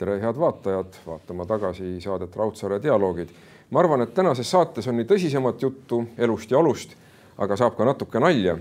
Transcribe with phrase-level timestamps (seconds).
[0.00, 3.28] tere, head vaatajad, vaatama tagasi saadet Raudsaare dialoogid.
[3.70, 6.94] ma arvan, et tänases saates on nii tõsisemat juttu elust ja olust,
[7.38, 8.56] aga saab ka natuke nalja.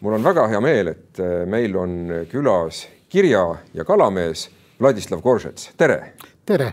[0.00, 1.92] mul on väga hea meel, et äh, meil on
[2.30, 4.48] külas kirja- ja kalamees
[4.80, 6.12] Vladislav Koržets, tere.
[6.46, 6.72] tere.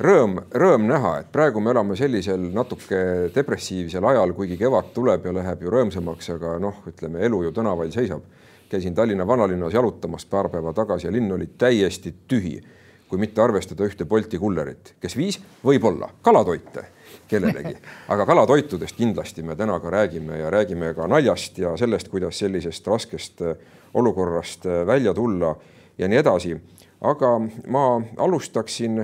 [0.00, 5.32] Rõõm, rõõm näha, et praegu me elame sellisel natuke depressiivsel ajal, kuigi kevad tuleb ja
[5.32, 8.22] läheb ju rõõmsamaks, aga noh, ütleme elu ju tänavail seisab
[8.68, 12.60] käisin Tallinna vanalinnas jalutamas paar päeva tagasi ja linn oli täiesti tühi,
[13.08, 16.84] kui mitte arvestada ühte Bolti kullerit, kes viis võib-olla kalatoite
[17.28, 17.74] kellelegi,
[18.12, 22.86] aga kalatoitudest kindlasti me täna ka räägime ja räägime ka naljast ja sellest, kuidas sellisest
[22.86, 23.56] raskest äh,
[23.94, 25.54] olukorrast äh, välja tulla
[25.98, 26.56] ja nii edasi.
[27.00, 27.38] aga
[27.70, 28.98] ma alustaksin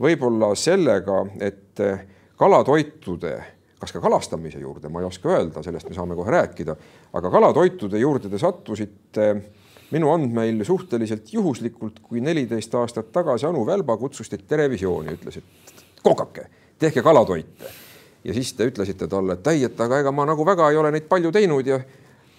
[0.00, 2.04] võib-olla sellega, et äh,
[2.36, 3.38] kalatoitude
[3.80, 6.74] kas ka kalastamise juurde, ma ei oska öelda, sellest me saame kohe rääkida,
[7.16, 9.28] aga kalatoitude juurde te sattusite
[9.90, 16.02] minu andmeil suhteliselt juhuslikult, kui neliteist aastat tagasi Anu Välba kutsus teid Terevisiooni, ütles, et
[16.02, 16.46] kokake,
[16.78, 17.72] tehke kalatoite.
[18.24, 20.90] ja siis te ütlesite talle, et ei, et aga ega ma nagu väga ei ole
[20.92, 21.80] neid palju teinud ja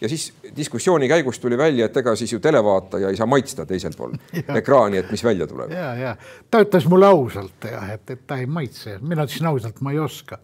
[0.01, 3.93] ja siis diskussiooni käigus tuli välja, et ega siis ju televaataja ei saa maitsta teisel
[3.97, 4.15] pool
[4.61, 5.71] ekraani, et mis välja tuleb.
[5.71, 6.15] ja, ja
[6.51, 9.99] ta ütles mulle ausalt jah, et, et ta ei maitse, mina ütlesin ausalt, ma ei
[9.99, 10.39] oska,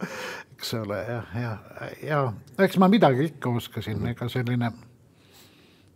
[0.57, 1.55] eks ole, ja, ja,
[2.03, 2.21] ja
[2.65, 4.85] eks ma midagi ikka oskasin, ega selline mm,.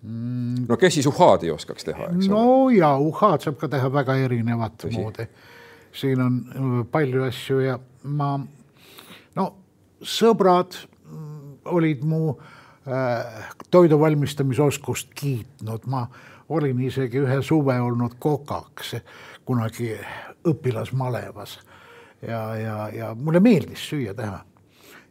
[0.03, 2.45] No kes siis uhhaad ei oskaks teha, eks no, ole?
[2.45, 4.97] no ja uhhaad saab ka teha väga erinevat Tõsi.
[4.97, 5.27] moodi.
[5.93, 8.33] siin on äh, palju asju ja ma,
[9.35, 9.51] no
[10.01, 12.57] sõbrad mm, olid mu äh,
[12.87, 16.07] Äh, toidu valmistamisoskust kiitnud, ma
[16.49, 18.95] olin isegi ühe suve olnud kokaks
[19.45, 19.91] kunagi
[20.49, 21.59] õpilasmalevas
[22.25, 24.39] ja, ja, ja mulle meeldis süüa teha.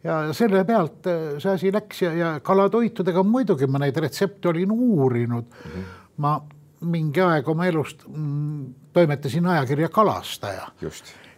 [0.03, 4.71] Ja selle pealt äh, see asi läks ja, ja kalatoitudega muidugi ma neid retsepte olin
[4.71, 5.71] uurinud mm.
[5.71, 5.91] -hmm.
[6.17, 6.39] ma
[6.81, 10.67] mingi aeg oma elust mm, toimetasin ajakirja Kalastaja.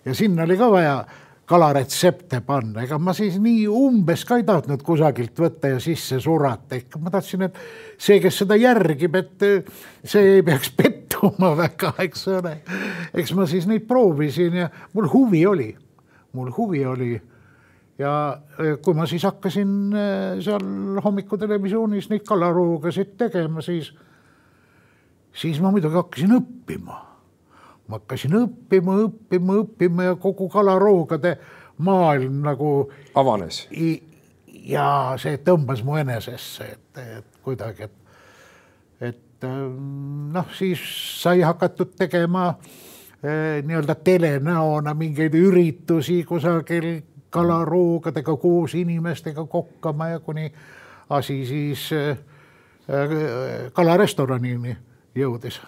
[0.05, 1.05] ja sinna oli ka vaja
[1.45, 6.77] kalaretsepte panna, ega ma siis nii umbes ka ei tahtnud kusagilt võtta ja sisse surata,
[6.79, 7.59] ikka ma tahtsin, et
[7.99, 9.45] see, kes seda järgib, et
[10.07, 12.55] see ei peaks pettuma väga, eks ole.
[13.11, 15.69] eks ma siis neid proovisin ja mul huvi oli,
[16.33, 17.11] mul huvi oli.
[17.99, 18.11] Ja
[18.81, 23.93] kui ma siis hakkasin eh, seal hommikutelevisioonis neid kalaroogasid tegema, siis,
[25.33, 27.01] siis ma muidugi hakkasin õppima
[27.87, 31.35] ma hakkasin õppima, õppima, õppima ja kogu kalaroogade
[31.83, 32.71] maailm nagu
[33.19, 33.67] avanes.
[34.63, 34.87] ja
[35.19, 37.95] see tõmbas mu enesesse, et, et kuidagi, et,
[39.09, 40.81] et ähm, noh, siis
[41.21, 42.53] sai hakatud tegema
[43.19, 46.93] eh, nii-öelda telenäona mingeid üritusi kusagil
[47.33, 50.51] kalaroogadega koos inimestega kokkama ja kuni
[51.09, 52.17] asi siis eh,
[53.73, 54.77] kalarestoranini
[55.15, 55.61] jõudis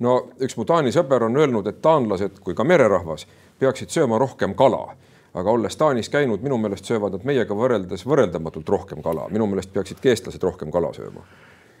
[0.00, 3.26] no üks mu Taani sõber on öelnud, et taanlased kui ka mererahvas
[3.60, 4.88] peaksid sööma rohkem kala
[5.34, 9.72] aga olles Taanis käinud, minu meelest söövad nad meiega võrreldes võrreldamatult rohkem kala, minu meelest
[9.74, 11.22] peaksid ka eestlased rohkem kala sööma.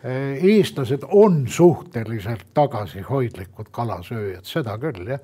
[0.02, 5.20] eestlased on suhteliselt tagasihoidlikud kalasööjad, seda küll jah.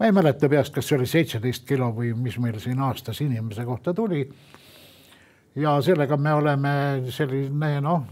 [0.00, 3.64] Ma ei mäleta peast, kas see oli seitseteist kilo või mis meil siin aastas inimese
[3.64, 4.24] kohta tuli.
[5.54, 6.70] ja sellega me oleme
[7.08, 8.02] selline noh,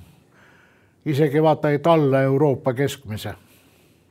[1.05, 3.35] isegi vaata, et alla Euroopa keskmise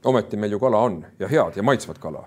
[0.08, 2.24] ometi meil ju kala on ja head ja maitsvat kala.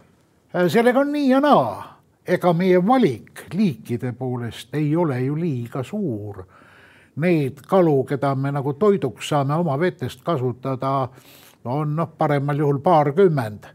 [0.55, 5.83] Äh, sellega on nii ja naa, ega meie valik liikide poolest ei ole ju liiga
[5.83, 6.45] suur.
[7.17, 11.09] Neid kalu, keda me nagu toiduks saame oma vetest kasutada,
[11.65, 13.67] on noh, paremal juhul paarkümmend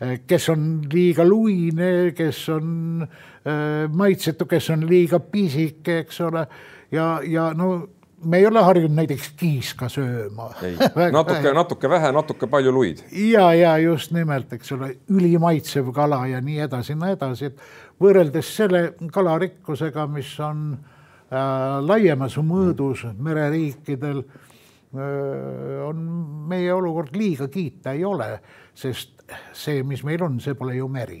[0.00, 6.46] kes on liiga luine, kes on äh, maitsetu, kes on liiga pisike, eks ole.
[6.92, 7.88] ja, ja no
[8.24, 10.50] me ei ole harjunud näiteks kiiska sööma.
[11.16, 13.04] natuke, natuke vähe, natuke palju luid.
[13.12, 18.54] ja, ja just nimelt, eks ole, ülimaitsev kala ja nii edasi, nii edasi, et võrreldes
[18.56, 26.04] selle kalarikkusega, mis on äh, laiemas mõõdus mereriikidel äh,, on
[26.48, 28.32] meie olukord liiga kiita ei ole,
[28.74, 29.19] sest
[29.52, 31.20] see, mis meil on, see pole ju meri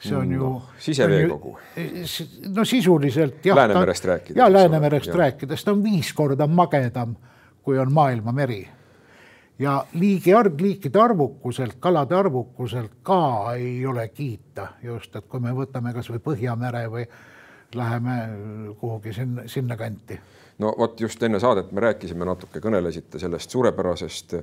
[0.00, 0.62] see on ju no,.
[0.78, 1.58] siseveekogu.
[2.56, 3.56] no sisuliselt jah.
[3.56, 4.36] Läänemerest rääkides.
[4.36, 7.16] ja Läänemerest rääkides, ta on viis korda magedam,
[7.62, 8.68] kui on maailmameri.
[9.58, 15.52] ja liigi arv, liikide arvukuselt, kalade arvukuselt ka ei ole kiita just, et kui me
[15.52, 17.04] võtame kasvõi Põhjamere või
[17.74, 18.16] läheme
[18.80, 20.20] kuhugi sinna, sinnakanti.
[20.58, 24.34] no vot just enne saadet me rääkisime natuke, kõnelesite sellest suurepärasest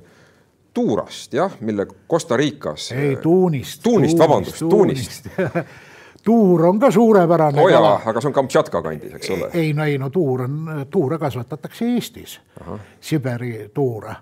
[0.78, 2.92] Tuurast jah, mille Costa Ricas.
[2.92, 3.82] ei, Tuunist.
[3.82, 5.66] Tuunist, vabandust, Tuunist, tuunist.
[6.24, 7.70] tuur on ka suurepärane oh.
[7.70, 8.00] kala.
[8.06, 9.48] aga see on Kamtšatka kandis, eks ole?
[9.58, 12.36] ei no ei no tuur on, tuure kasvatatakse Eestis,
[13.00, 14.14] Siberi tuure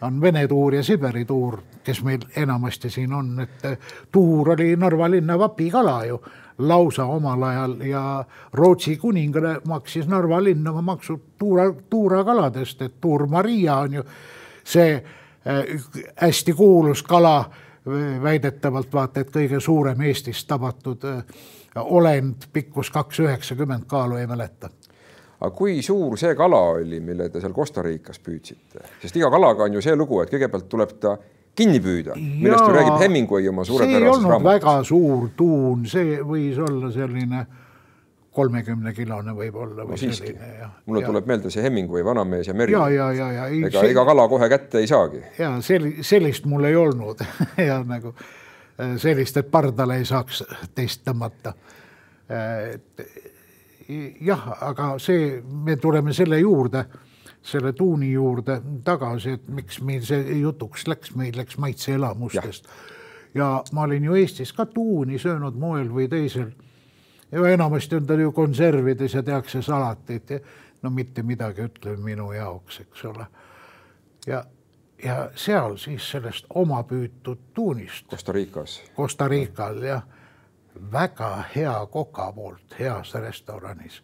[0.00, 3.68] on Vene tuur ja Siberi tuur, kes meil enamasti siin on, et
[4.12, 6.22] tuur oli Narva linna vapikala ju
[6.58, 13.26] lausa omal ajal ja Rootsi kuningale maksis Narva linn oma maksud tuura, tuurakaladest, et tuur
[13.26, 14.04] Maria on ju
[14.64, 15.16] see äh,
[16.20, 17.50] hästi kuulus kala,
[18.22, 21.24] väidetavalt vaata, et kõige suurem Eestis tabatud äh,
[21.80, 24.68] olend, pikkus kaks üheksakümmend, kaalu ei mäleta
[25.40, 29.64] aga kui suur see kala oli, mille te seal Costa Ricas püüdsite, sest iga kalaga
[29.64, 31.14] on ju see lugu, et kõigepealt tuleb ta
[31.56, 34.50] kinni püüda, millest ju räägib Hemingway oma suurepärases raamatus.
[34.50, 37.69] väga suur tuun, see võis olla selline kolmekümne
[38.94, 40.34] kilone võib-olla või no, siiski.
[40.86, 41.08] mulle ja.
[41.10, 42.72] tuleb meelde see Hemingway Vanamees ja meri.
[42.72, 43.48] ja, ja, ja, ja.
[43.48, 43.90] ega see...
[43.94, 45.22] iga kala kohe kätte ei saagi.
[45.38, 47.24] ja sel-, sellist mul ei olnud
[47.70, 50.44] ja nagu äh, sellist, et pardale ei saaks
[50.74, 51.54] teist tõmmata.
[52.30, 53.06] Äh, et
[54.22, 56.84] jah, aga see, me tuleme selle juurde
[57.42, 62.66] selle tuuni juurde tagasi, et miks meil see jutuks läks, meil läks maitseelamustest.
[63.34, 66.50] ja ma olin ju Eestis ka tuuni söönud moel või teisel.
[67.32, 70.40] Ja enamasti on ta ju konservides ja tehakse salatit ja
[70.82, 73.26] no mitte midagi ütlev minu jaoks, eks ole.
[74.26, 74.44] ja,
[75.04, 78.06] ja seal siis sellest oma püütud tuunist.
[78.10, 78.82] Costa Ricas.
[78.96, 80.02] Costa Rical jah,
[80.92, 84.02] väga hea koka poolt heas restoranis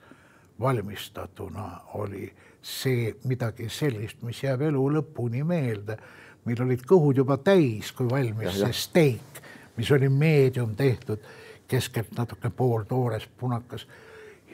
[0.60, 2.32] valmistatuna oli
[2.62, 5.98] see midagi sellist, mis jääb elu lõpuni meelde.
[6.46, 9.40] meil olid kõhud juba täis, kui valmis ja, see steik,
[9.76, 11.18] mis oli meedium tehtud,
[11.68, 13.86] keskelt natuke pooltoores punakas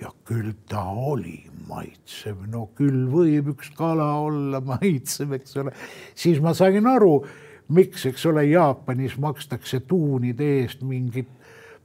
[0.01, 5.75] ja küll ta oli maitsev, no küll võib üks kala olla maitsev, eks ole.
[6.15, 7.21] siis ma sain aru,
[7.69, 11.31] miks, eks ole, Jaapanis makstakse tuunide eest mingit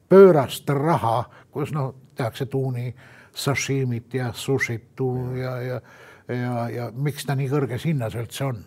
[0.09, 2.93] pöörast raha, kus noh, tehakse tuuni
[3.37, 5.03] sashimit ja sushit
[5.37, 5.81] ja, ja
[6.27, 8.65] ja, ja miks ta nii kõrges hinnas üldse on?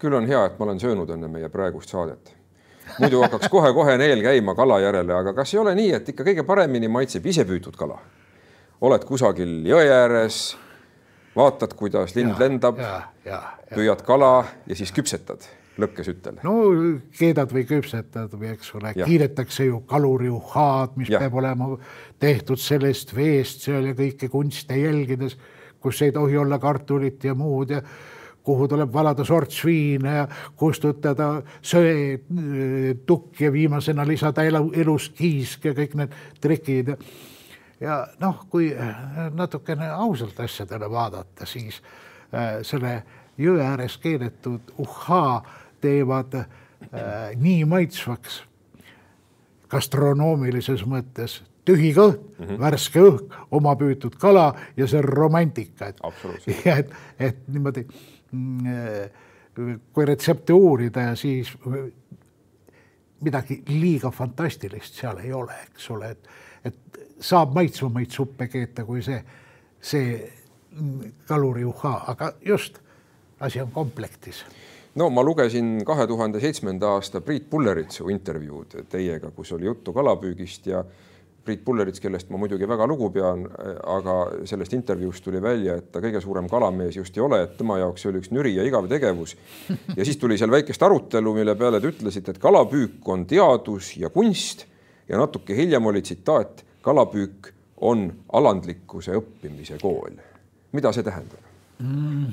[0.00, 2.35] küll on hea, et ma olen söönud enne meie praegust saadet.
[3.00, 6.46] Muidu hakkaks kohe-kohe neel käima kala järele, aga kas ei ole nii, et ikka kõige
[6.46, 7.98] paremini maitseb ise püütud kala?
[8.86, 10.40] oled kusagil jõe ääres,
[11.36, 12.80] vaatad, kuidas lind ja, lendab,
[13.72, 14.32] püüad kala
[14.68, 15.46] ja siis küpsetad
[15.80, 16.42] lõkkesütel.
[16.44, 16.56] no
[17.16, 21.20] keedad või küpsetad või eks ole, kiidetakse ju kaluriuhaad, mis ja.
[21.24, 21.72] peab olema
[22.20, 25.38] tehtud sellest veest seal ja kõike kunste jälgides
[25.86, 27.82] kus ei tohi olla kartulit ja muud ja
[28.46, 35.96] kuhu tuleb valada sortsviine ja kustutada söetukk ja viimasena lisada elu, elus kiisk ja kõik
[35.98, 36.94] need trikid.
[37.80, 38.70] ja noh, kui
[39.34, 41.82] natukene ausalt asjadele vaadata, siis
[42.34, 43.02] äh, selle
[43.38, 45.42] jõe ääres keedetud uhhaa
[45.80, 46.46] teevad äh,
[47.36, 48.44] nii maitsvaks
[49.68, 52.58] gastronoomilises mõttes tühi kõht mm, -hmm.
[52.62, 56.00] värske õhk, oma püütud kala ja see romantika, et,
[56.78, 57.86] et, et niimoodi
[59.92, 61.52] kui retsepte uurida ja siis
[63.20, 66.28] midagi liiga fantastilist seal ei ole, eks ole, et,
[66.64, 69.22] et saab maitsvamaid suppe keeta kui see,
[69.80, 70.18] see
[71.28, 72.78] kaluriuha, aga just
[73.40, 74.44] asi on komplektis.
[74.96, 80.66] No ma lugesin kahe tuhande seitsmenda aasta Priit Pulleritsu intervjuud teiega, kus oli juttu kalapüügist
[80.66, 80.84] ja
[81.46, 83.44] Priit Pullerits, kellest ma muidugi väga lugu pean,
[83.86, 84.16] aga
[84.48, 88.02] sellest intervjuust tuli välja, et ta kõige suurem kalamees just ei ole, et tema jaoks
[88.02, 89.36] see oli üks nüri ja igav tegevus.
[89.96, 94.10] ja siis tuli seal väikest arutelu, mille peale te ütlesite, et kalapüük on teadus ja
[94.10, 94.66] kunst
[95.08, 97.52] ja natuke hiljem oli tsitaat, kalapüük
[97.86, 100.18] on alandlikkuse õppimise kool.
[100.72, 101.40] mida see tähendab
[101.78, 102.32] mm.?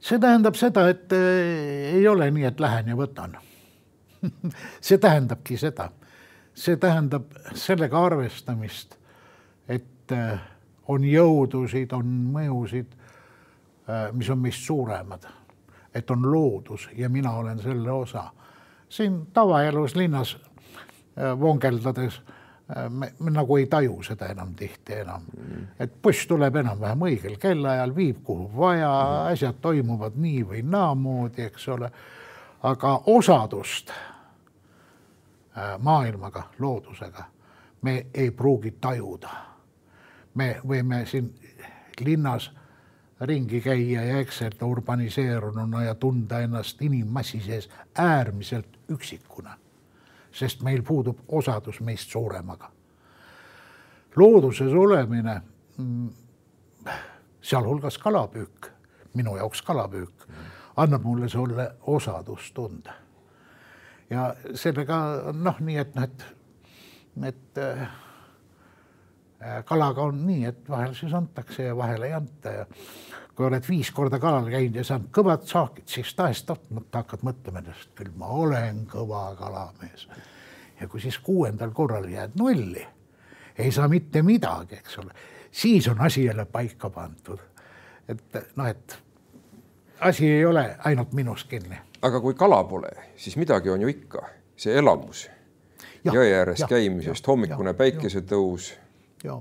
[0.00, 3.36] see tähendab seda, et äh, ei ole nii, et lähen ja võtan
[4.86, 5.90] see tähendabki seda
[6.54, 8.96] see tähendab sellega arvestamist,
[9.68, 10.38] et äh,
[10.88, 12.94] on jõudusid, on mõjusid,
[13.88, 15.26] äh, mis on meist suuremad,
[15.94, 18.30] et on loodus ja mina olen selle osa.
[18.88, 22.20] siin tavaelus linnas äh, vongeldades
[22.88, 27.36] me, me nagu ei taju seda enam tihti enam mm., et buss tuleb enam-vähem õigel
[27.38, 31.90] kellaajal, viib kuhu vaja mm., asjad toimuvad nii või naamoodi, eks ole.
[32.62, 33.92] aga osadust
[35.78, 37.24] maailmaga, loodusega
[37.84, 39.28] me ei pruugi tajuda.
[40.34, 41.28] me võime siin
[42.00, 42.50] linnas
[43.20, 47.68] ringi käia ja ekselda urbaniseerununa ja tunda ennast inimmassi sees
[47.98, 49.54] äärmiselt üksikuna,
[50.32, 52.70] sest meil puudub osadus meist suuremaga.
[54.16, 55.40] looduses olemine,
[55.76, 56.10] mm,
[57.42, 58.72] sealhulgas kalapüük,
[59.14, 60.28] minu jaoks kalapüük,
[60.76, 63.03] annab mulle selle osadustunde
[64.10, 64.98] ja sellega
[65.32, 66.24] noh, nii et noh, et,
[67.30, 67.88] et äh,
[69.64, 72.66] kalaga on nii, et vahel siis antakse ja vahel ei anta ja
[73.34, 77.90] kui oled viis korda kalal käinud ja saanud kõvad saakid, siis tahes-tahtmata hakkad mõtlema ennast,
[77.98, 80.08] küll ma olen kõva kalamees.
[80.80, 82.86] ja kui siis kuuendal korral jääd nulli,
[83.58, 85.14] ei saa mitte midagi, eks ole,
[85.50, 87.40] siis on asi jälle paika pandud.
[88.08, 88.98] et noh, et
[90.00, 91.78] asi ei ole ainult minus kinni.
[92.04, 95.26] Aga kui kala pole, siis midagi on ju ikka, see elamus
[96.04, 98.72] jõe ääres ja, käimisest, hommikune ja, päikesetõus.
[99.24, 99.38] ja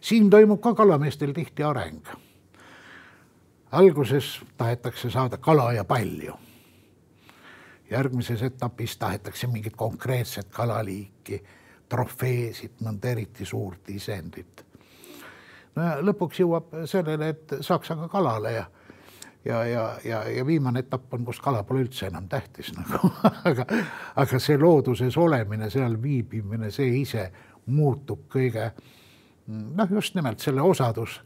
[0.00, 2.06] siin toimub ka kalameestel tihti areng.
[3.70, 6.34] alguses tahetakse saada kala ja palju.
[7.90, 11.44] järgmises etapis tahetakse mingit konkreetset kalaliiki,
[11.88, 14.66] trofeesid, mõnda eriti suurt isendit.
[15.76, 18.64] no ja lõpuks jõuab sellele, et saaks aga kalale ja
[19.44, 23.12] ja, ja, ja, ja viimane etapp on, kus kala pole üldse enam tähtis nagu
[23.44, 23.66] aga,
[24.16, 27.30] aga see looduses olemine, seal viibimine, see ise
[27.70, 28.70] muutub kõige
[29.50, 31.20] noh, just nimelt selle osadus,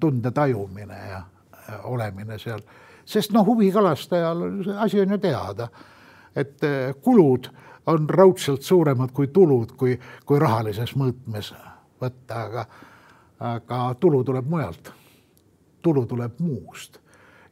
[0.00, 1.22] tunde tajumine ja,
[1.88, 2.60] olemine seal,
[3.04, 4.44] sest noh, huvikalastajal
[4.84, 5.68] asi on ju teada,
[6.36, 7.48] et eh, kulud
[7.90, 11.54] on raudselt suuremad kui tulud, kui, kui rahalises mõõtmes
[12.00, 12.64] võtta, aga,
[13.50, 14.92] aga tulu tuleb mujalt.
[15.82, 17.00] tulu tuleb muust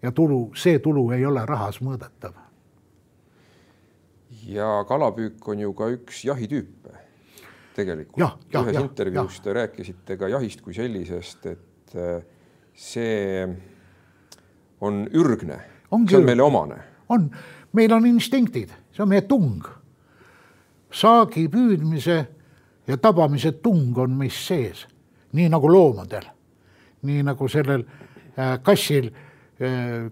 [0.03, 2.33] ja tulu, see tulu ei ole rahas mõõdetav.
[4.49, 6.95] ja kalapüük on ju ka üks jahitüüpe
[7.79, 8.39] tegelikult.
[8.55, 9.45] ühes ja, intervjuus ja.
[9.45, 12.23] te rääkisite ka jahist kui sellisest, et äh,
[12.75, 13.47] see
[14.81, 16.81] on ürgne, see on meile omane.
[17.09, 17.29] on,
[17.73, 19.67] meil on instinktid, see on meie tung.
[20.91, 22.19] saagi püüdmise
[22.89, 24.87] ja tabamise tung on meis sees,
[25.37, 26.25] nii nagu loomadel,
[27.03, 29.11] nii nagu sellel äh, kassil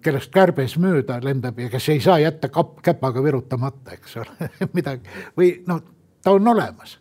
[0.02, 4.50] kellest kärbes mööda lendab ja kes ei saa jätta kap-, käpaga virutamata, eks ole.
[4.76, 5.06] Midagi.
[5.38, 5.82] Või noh,
[6.22, 6.98] ta on olemas.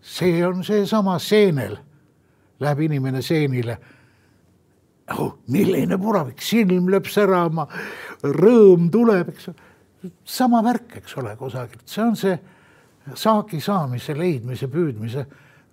[0.00, 1.76] see on seesama seenel,
[2.60, 3.78] läheb inimene seenile.
[5.18, 5.34] Oh,.
[5.52, 7.66] milline puravik, silm lööb särama,
[8.22, 9.50] rõõm tuleb, eks
[10.24, 12.38] sama värk, eks ole, kusagilt, see on see
[13.12, 15.26] saagi saamise, leidmise, püüdmise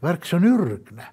[0.04, 1.08] värk, see on ürgne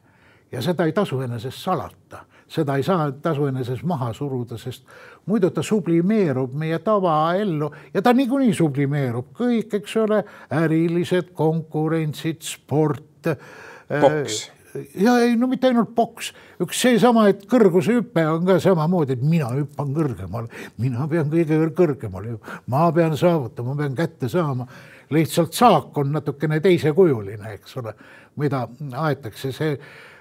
[0.51, 4.85] ja seda ei tasu enesest salata seda ei saa tasu enesest maha suruda, sest
[5.29, 9.33] muidu ta sublimeerub meie tavaellu ja ta niikuinii sublimeerub.
[9.37, 10.23] Kõik, eks ole,
[10.63, 13.35] ärilised konkurentsid, sport.
[13.89, 14.49] poks
[14.95, 16.31] ja ei, no mitte ainult poks,
[16.63, 22.37] üks seesama, et kõrgusehüpe on ka samamoodi, et mina hüppan kõrgemale, mina pean kõige kõrgemale,
[22.71, 24.69] ma pean saavutama, ma pean kätte saama.
[25.11, 27.95] lihtsalt saak on natukene teisekujuline, eks ole,
[28.37, 30.18] mida aetakse, see Äh,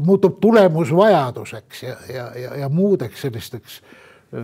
[0.00, 4.42] muutub tulemusvajaduseks ja, ja, ja, ja muudeks sellisteks äh,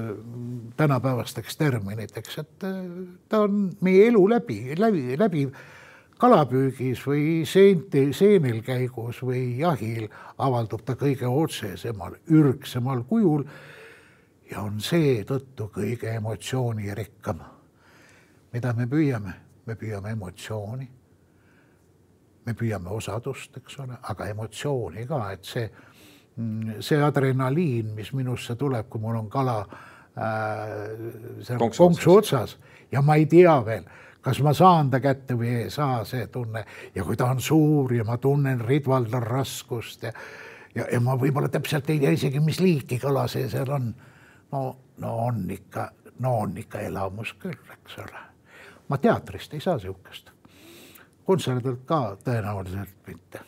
[0.76, 2.74] tänapäevasteks terminiteks, et äh,
[3.28, 5.54] ta on meie elu läbi, läbi, läbiv
[6.20, 13.46] kalapüügis või seenti, seenil käigus või jahil avaldub ta kõige otsesemal, ürgsemal kujul
[14.50, 17.40] ja on seetõttu kõige emotsioonirikkam.
[18.52, 19.34] mida me püüame?
[19.66, 20.90] me püüame emotsiooni
[22.46, 25.70] me püüame osadust, eks ole, aga emotsiooni ka, et see,
[26.36, 30.76] mm, see adrenaliin, mis minusse tuleb, kui mul on kala äh,
[31.46, 32.56] seal konksu, konksu otsas
[32.92, 33.84] ja ma ei tea veel,
[34.24, 37.92] kas ma saan ta kätte või ei saa, see tunne ja kui ta on suur
[37.94, 40.14] ja ma tunnen ridvaldal raskust ja
[40.74, 43.94] ja, ja ma võib-olla täpselt ei tea isegi, mis liiki kala see seal on.
[44.52, 44.64] no,
[45.02, 48.26] no on ikka, no on ikka elamus küll, eks ole.
[48.88, 50.32] ma teatrist ei saa niisugust
[51.24, 53.40] kontserdilt ka tõenäoliselt mitte.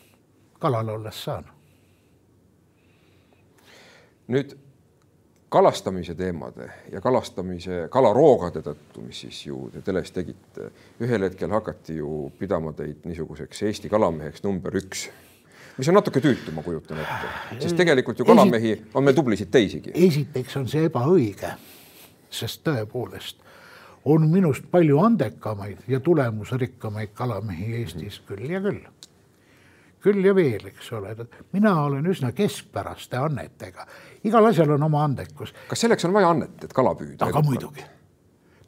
[0.58, 1.44] kalal olles saan.
[4.28, 4.56] nüüd
[5.52, 11.98] kalastamise teemade ja kalastamise, kalaroogade tõttu, mis siis ju te teles tegite, ühel hetkel hakati
[11.98, 15.10] ju pidama teid niisuguseks Eesti kalameheks number üks
[15.76, 19.92] mis on natuke tüütu, ma kujutan ette, sest tegelikult ju kalamehi on meil tublisid teisigi.
[19.94, 21.52] esiteks on see ebaõige,
[22.30, 23.41] sest tõepoolest
[24.04, 28.80] on minust palju andekamaid ja tulemusrikkamaid kalamehi Eestis küll ja küll.
[30.02, 31.14] küll ja veel, eks ole,
[31.52, 33.86] mina olen üsna keskpäraste annetega,
[34.24, 35.54] igal asjal on oma andekus.
[35.68, 37.28] kas selleks on vaja annet, et kala püüda?
[37.28, 37.84] aga muidugi,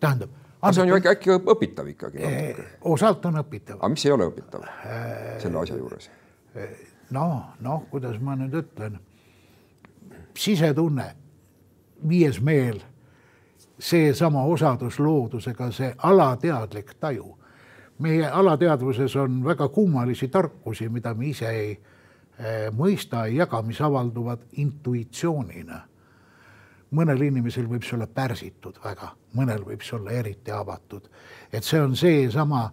[0.01, 0.31] tähendab.
[0.71, 2.69] see on ju äkki, äkki õpitav ikkagi natuke?
[2.95, 3.81] osalt on õpitav.
[3.81, 4.69] aga mis ei ole õpitav
[5.43, 6.11] selle asja juures?
[7.11, 9.01] noh, noh, kuidas ma nüüd ütlen,
[10.39, 11.15] sisetunne,
[12.09, 12.83] viies meel
[13.79, 17.39] seesama osadus loodusega, see alateadlik taju.
[17.99, 21.71] meie alateadvuses on väga kummalisi tarkusi, mida me ise ei
[22.39, 25.81] eh, mõista, ei jaga, mis avalduvad intuitsioonina.
[26.95, 31.09] mõnel inimesel võib see olla pärsitud väga, mõnel võib see olla eriti avatud.
[31.53, 32.65] et see on seesama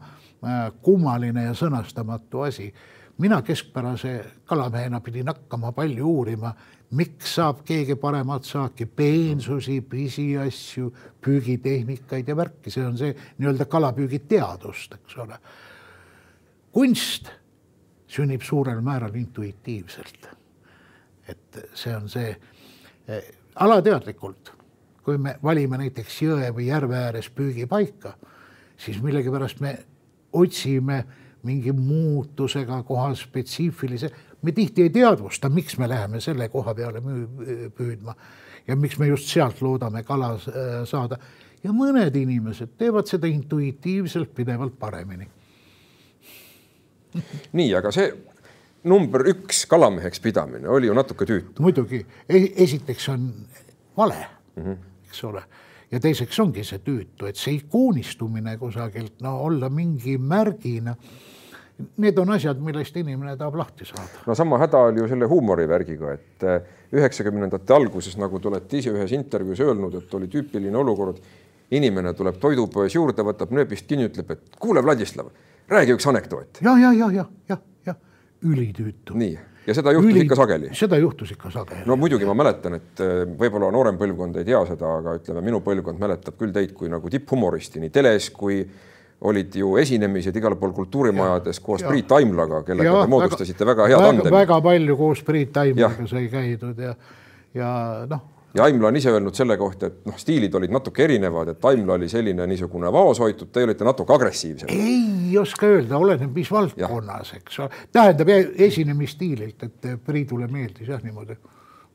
[0.43, 2.73] eh, kummaline ja sõnastamatu asi,
[3.17, 6.53] mina keskpärase kalamehena pidin hakkama palju uurima,
[6.91, 10.91] miks saab keegi paremat saaki, peensusi, pisiasju,
[11.23, 15.37] püügitehnikaid ja värki, see on see nii-öelda kalapüügiteadust, eks ole.
[16.71, 17.29] kunst
[18.11, 20.29] sünnib suurel määral intuitiivselt.
[21.27, 22.29] et see on see
[23.07, 23.23] eh,
[23.55, 24.51] alateadlikult,
[25.03, 28.17] kui me valime näiteks jõe või järve ääres püügipaika,
[28.77, 29.77] siis millegipärast me
[30.33, 31.05] otsime
[31.43, 37.01] mingi muutusega koha spetsiifilise, me tihti ei teadvusta, miks me läheme selle koha peale
[37.77, 38.15] püüdma
[38.67, 41.17] ja miks me just sealt loodame kala äh, saada.
[41.63, 45.27] ja mõned inimesed teevad seda intuitiivselt pidevalt paremini.
[47.57, 48.11] nii, aga see
[48.83, 51.61] number üks kalameheks pidamine oli ju natuke tüütu.
[51.61, 53.33] muidugi, esiteks on
[53.97, 54.77] vale mm, -hmm.
[55.09, 55.43] eks ole
[55.91, 60.95] ja teiseks ongi see tüütu, et see ikoonistumine kusagilt, no olla mingi märgina.
[62.01, 64.23] Need on asjad, millest inimene tahab lahti saada.
[64.27, 68.93] no sama häda oli ju selle huumorivärgiga, et eh, üheksakümnendate alguses, nagu te olete ise
[68.93, 71.21] ühes intervjuus öelnud, et oli tüüpiline olukord.
[71.71, 75.29] inimene tuleb toidupoes juurde, võtab nööbist kinni, ütleb, et kuule, Vladislav,
[75.71, 76.59] räägi üks anekdoot.
[76.61, 77.95] ja, ja, ja, ja, ja, ja
[78.41, 79.15] ülitüütu.
[79.15, 80.23] nii ja seda juhtus Üli...
[80.25, 80.69] ikka sageli?
[80.77, 81.85] seda juhtus ikka sageli.
[81.85, 85.61] no muidugi ma mäletan, et äh, võib-olla noorem põlvkond ei tea seda, aga ütleme, minu
[85.65, 88.63] põlvkond mäletab küll teid kui nagu tipphumoristi nii teles kui
[89.21, 91.89] olid ju esinemised igal pool kultuurimajades ja, koos ja.
[91.91, 94.33] Priit Aimlaga, kellega ja, te moodustasite väga, väga head andmed.
[94.33, 96.95] väga palju koos Priit Aimlaga sai käidud ja,
[97.53, 97.71] ja
[98.09, 101.65] noh ja Aimla on ise öelnud selle kohta, et noh, stiilid olid natuke erinevad, et
[101.65, 104.73] Aimla oli selline niisugune vaoshoitud, te olite natuke agressiivsem.
[104.75, 107.81] ei oska öelda, oleneb, mis valdkonnas, eks ole.
[107.91, 108.33] tähendab
[108.67, 111.37] esinemisstiililt, et Priidule meeldis jah niimoodi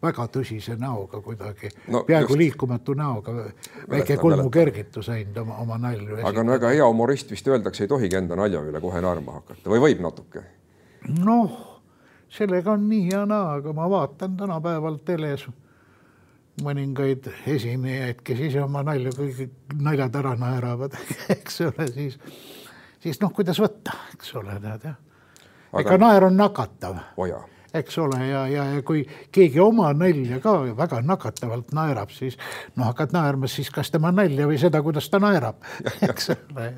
[0.02, 2.40] väga tõsise näoga kuidagi no,, peaaegu just.
[2.40, 3.34] liikumatu näoga,
[3.90, 6.18] väike kulmukergitus ainult oma, oma nalju.
[6.22, 9.72] aga on väga hea humorist vist öeldakse, ei tohigi enda nalja üle kohe naerma hakata
[9.72, 10.44] või võib natuke?
[11.22, 11.56] noh,
[12.32, 15.46] sellega on nii ja naa, aga ma vaatan tänapäeval teles
[16.64, 20.96] mõningaid esinejaid, kes ise oma nalja, kõik naljad ära naeravad,
[21.36, 22.16] eks ole, siis,
[23.02, 24.96] siis noh, kuidas võtta, eks ole, tead jah.
[25.80, 27.52] ega naer on nakatav oh.
[27.80, 32.38] Eks ole, ja, ja, ja kui keegi oma nalja ka väga nakatavalt naerab, siis
[32.74, 35.62] noh, hakkad naerma siis kas tema nalja või seda, kuidas ta naerab,
[36.10, 36.70] eks ole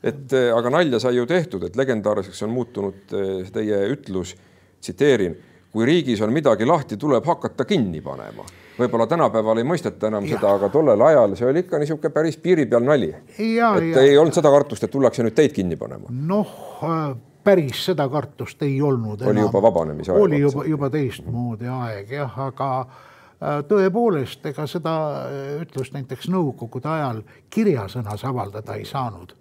[0.00, 4.34] et eh, aga nalja sai ju tehtud, et legendaarseks on muutunud eh, teie ütlus,
[4.80, 5.36] tsiteerin,
[5.70, 8.46] kui riigis on midagi lahti, tuleb hakata kinni panema
[8.80, 10.36] võib-olla tänapäeval ei mõisteta enam ja.
[10.36, 13.10] seda, aga tollel ajal see oli ikka niisugune päris piiri peal nali.
[13.12, 13.74] et ja.
[13.76, 16.08] ei olnud seda kartust, et tullakse nüüd teid kinni panema.
[16.10, 16.54] noh,
[16.86, 17.12] äh,
[17.44, 19.22] päris seda kartust ei olnud.
[19.22, 20.22] oli juba vabanemise aeg.
[20.22, 26.88] oli juba, juba teistmoodi aeg jah, aga äh, tõepoolest, ega seda äh, ütlust näiteks nõukogude
[26.88, 29.36] ajal kirjasõnas avaldada ei saanud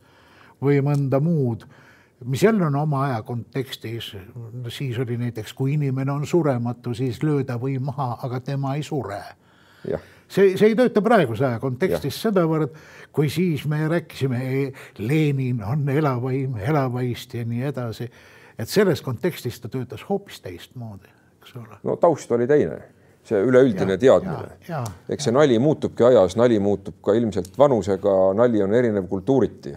[0.61, 1.67] või mõnda muud
[2.25, 4.15] mis jälle on oma aja kontekstis,
[4.67, 9.21] siis oli näiteks, kui inimene on surematu, siis lööda või maha, aga tema ei sure.
[10.29, 12.75] See, see ei tööta praeguse aja kontekstis sedavõrd,
[13.15, 14.41] kui siis me rääkisime,
[15.01, 18.09] Lenin on elavaim, elavaist ja nii edasi.
[18.59, 21.81] et selles kontekstis ta töötas hoopis teistmoodi, eks ole.
[21.83, 22.79] no taust oli teine
[23.29, 24.83] see üleüldine ja, teadmine.
[25.09, 29.75] eks see nali muutubki ajas, nali muutub ka ilmselt vanusega, nali on erinev kultuuriti.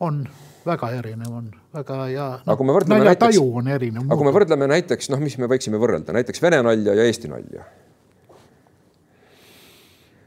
[0.00, 0.22] on
[0.66, 2.42] väga erinev on, väga ja no,.
[2.46, 6.16] aga kui me võrdleme näiteks, aga kui me võrdleme näiteks noh, mis me võiksime võrrelda
[6.16, 7.66] näiteks vene nalja ja eesti nalja.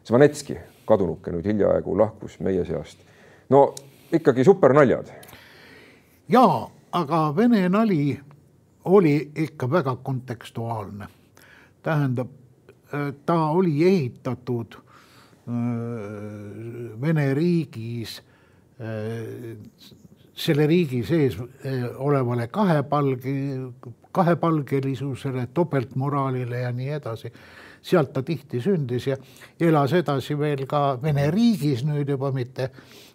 [0.04, 3.00] Svanetski, kadunuke nüüd hiljaaegu lahkus meie seast.
[3.50, 3.74] no
[4.12, 5.12] ikkagi supernaljad.
[6.30, 8.20] ja, aga vene nali
[8.86, 11.08] oli ikka väga kontekstuaalne.
[11.84, 12.28] tähendab,
[13.26, 14.84] ta oli ehitatud
[17.02, 18.22] Vene riigis
[20.34, 21.36] selle riigi sees
[21.98, 23.34] olevale kahepalge,
[24.12, 27.34] kahepalgelisusele, topeltmoraalile ja nii edasi.
[27.84, 29.18] Sealt ta tihti sündis ja
[29.60, 32.70] elas edasi veel ka Vene riigis nüüd juba, mitte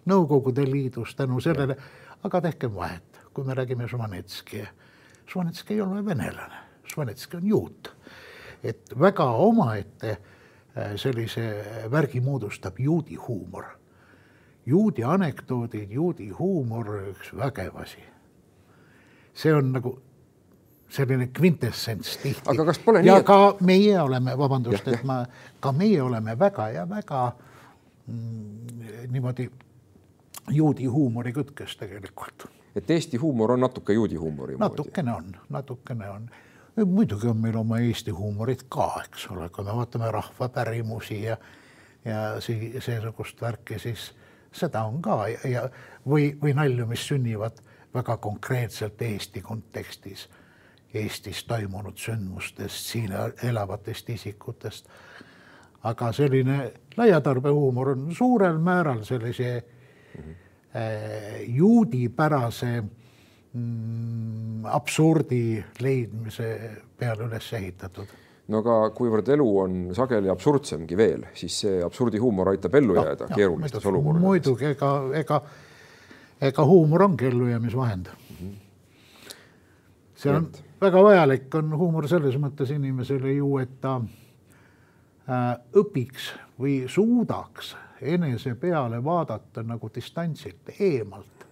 [0.09, 1.75] Nõukogude Liidus tänu sellele,
[2.23, 4.63] aga tehkem vahet, kui me räägime Žvanetski.
[5.29, 7.95] Žvanetski ei ole venelane, Žvanetski on juut.
[8.63, 11.43] et väga omaette eh, sellise
[11.91, 13.79] värgi moodustab juudi huumor
[14.69, 18.03] juudi anekdoodid, juudi huumor, üks vägev asi.
[19.33, 19.93] see on nagu
[20.89, 22.49] selline kvintessents tihti.
[22.49, 23.25] aga kas pole ja nii, et...
[23.25, 25.21] ka meie oleme, vabandust, et ma,
[25.59, 27.23] ka meie oleme väga ja väga
[28.07, 29.49] mm, niimoodi
[30.49, 32.47] juudi huumori kütkes tegelikult.
[32.75, 34.69] et Eesti huumor on natuke juudi huumori moodi?
[34.71, 36.29] natukene on, natukene on.
[36.85, 41.37] muidugi on meil oma Eesti huumorit ka, eks ole, kui me vaatame rahvapärimusi ja,
[42.05, 42.25] ja
[42.79, 44.11] seesugust värki, siis
[44.51, 45.69] seda on ka ja, ja
[46.07, 47.61] või, või nalju, mis sünnivad
[47.93, 50.29] väga konkreetselt Eesti kontekstis,
[50.93, 54.87] Eestis toimunud sündmustest, siin elavatest isikutest.
[55.83, 59.63] aga selline laiatarbehuumor on suurel määral sellise
[60.17, 60.33] mm -hmm.
[60.75, 62.83] äh, juudipärase
[63.53, 68.07] mm, absurdi leidmise peale üles ehitatud
[68.47, 73.27] no aga kuivõrd elu on sageli absurdsemgi veel, siis see absurdihuumor aitab ellu no, jääda
[73.35, 74.25] keerulistes olukordades.
[74.25, 75.41] muidugi, ega, ega
[76.41, 78.35] ega huumor ongi ellujäämisvahend mm.
[78.37, 78.55] -hmm.
[80.15, 80.63] see on et.
[80.81, 88.55] Väga vajalik, on huumor selles mõttes inimesele ju, et ta äh, õpiks või suudaks enese
[88.55, 91.45] peale vaadata nagu distantsilt, eemalt.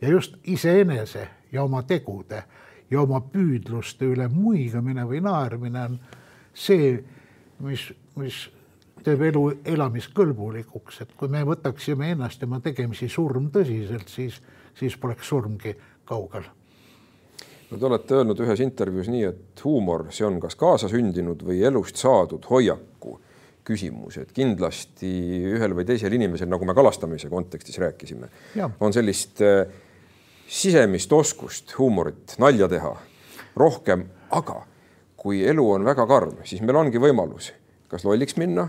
[0.00, 2.42] ja just iseenese ja oma tegude
[2.90, 5.98] ja oma püüdluste üle muigamine või naermine on
[6.54, 6.98] see,
[7.60, 8.40] mis, mis
[9.04, 14.40] teeb elu elamiskõlbulikuks, et kui me võtaksime ennast ja oma tegemisi surm tõsiselt, siis,
[14.74, 16.46] siis poleks surmgi kaugel.
[17.70, 22.00] No te olete öelnud ühes intervjuus nii, et huumor, see on kas kaasasündinud või elust
[22.00, 23.18] saadud hoiaku
[23.64, 25.10] küsimus, et kindlasti
[25.54, 28.28] ühel või teisel inimesel, nagu me kalastamise kontekstis rääkisime,
[28.84, 29.64] on sellist äh,
[30.48, 32.92] sisemist oskust huumorit, nalja teha
[33.56, 34.04] rohkem,
[34.36, 34.60] aga
[35.16, 37.54] kui elu on väga karm, siis meil ongi võimalus
[37.94, 38.68] kas lolliks minna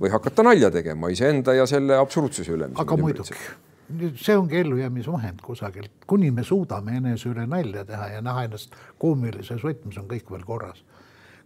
[0.00, 2.68] või hakata nalja tegema iseenda ja selle absurdsuse üle.
[2.74, 3.36] aga muidugi,
[4.16, 9.62] see ongi ellujäämisvahend kusagilt, kuni me suudame enese üle nalja teha ja näha ennast koomilises
[9.64, 10.84] võtmes, on kõik veel korras.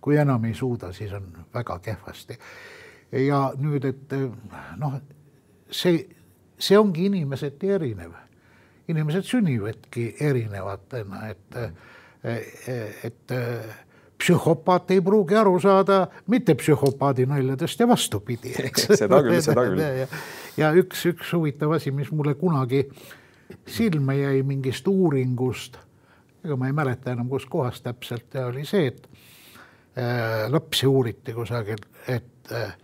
[0.01, 2.39] kui enam ei suuda, siis on väga kehvasti.
[3.13, 4.15] ja nüüd, et
[4.77, 5.01] noh,
[5.71, 6.09] see,
[6.59, 8.13] see ongi inimeseti erinev.
[8.89, 11.57] inimesed sünnivadki erinevatena, et,
[12.25, 13.33] et, et
[14.21, 18.89] psühhopaat ei pruugi aru saada mittepsühhopaadi naljadest ja vastupidi, eks.
[19.01, 19.83] seda küll, seda küll.
[20.61, 22.85] ja, üks, üks huvitav asi, mis mulle kunagi
[23.69, 25.81] silma jäi mingist uuringust,
[26.45, 29.07] ega ma ei mäleta enam, kuskohast täpselt, oli see, et
[29.99, 32.75] äh, lapsi uuriti kusagil, et äh,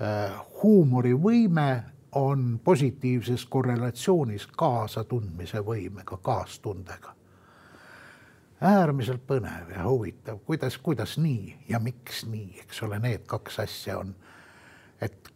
[0.00, 1.70] äh huumorivõime
[2.16, 7.15] on positiivses korrelatsioonis kaasatundmise võimega, kaastundega
[8.60, 13.98] äärmiselt põnev ja huvitav, kuidas, kuidas nii ja miks nii, eks ole, need kaks asja
[14.00, 14.14] on,
[15.00, 15.32] et